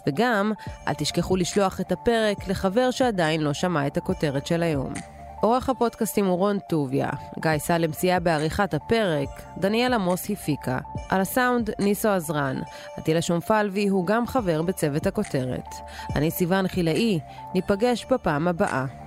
וגם, 0.07 0.53
אל 0.88 0.95
תשכחו 0.95 1.37
לשלוח 1.37 1.81
את 1.81 1.92
הפרק 1.92 2.49
לחבר 2.49 2.90
שעדיין 2.90 3.40
לא 3.40 3.53
שמע 3.53 3.87
את 3.87 3.97
הכותרת 3.97 4.47
של 4.47 4.62
היום. 4.62 5.15
עורך 5.40 5.68
הפודקאסטים 5.68 6.27
הוא 6.27 6.38
רון 6.38 6.59
טוביה, 6.59 7.11
גיא 7.40 7.59
סלם 7.59 7.92
סייע 7.92 8.18
בעריכת 8.18 8.75
הפרק, 8.75 9.29
דניאל 9.59 9.92
עמוס 9.92 10.31
הפיקה. 10.31 10.79
על 11.09 11.20
הסאונד 11.20 11.70
ניסו 11.79 12.09
עזרן, 12.09 12.61
עטילה 12.96 13.22
שומפלבי 13.22 13.88
הוא 13.88 14.07
גם 14.07 14.27
חבר 14.27 14.62
בצוות 14.62 15.07
הכותרת. 15.07 15.68
אני 16.16 16.31
סיוון 16.31 16.68
חילאי, 16.68 17.20
ניפגש 17.55 18.07
בפעם 18.11 18.49
הבאה. 18.49 19.06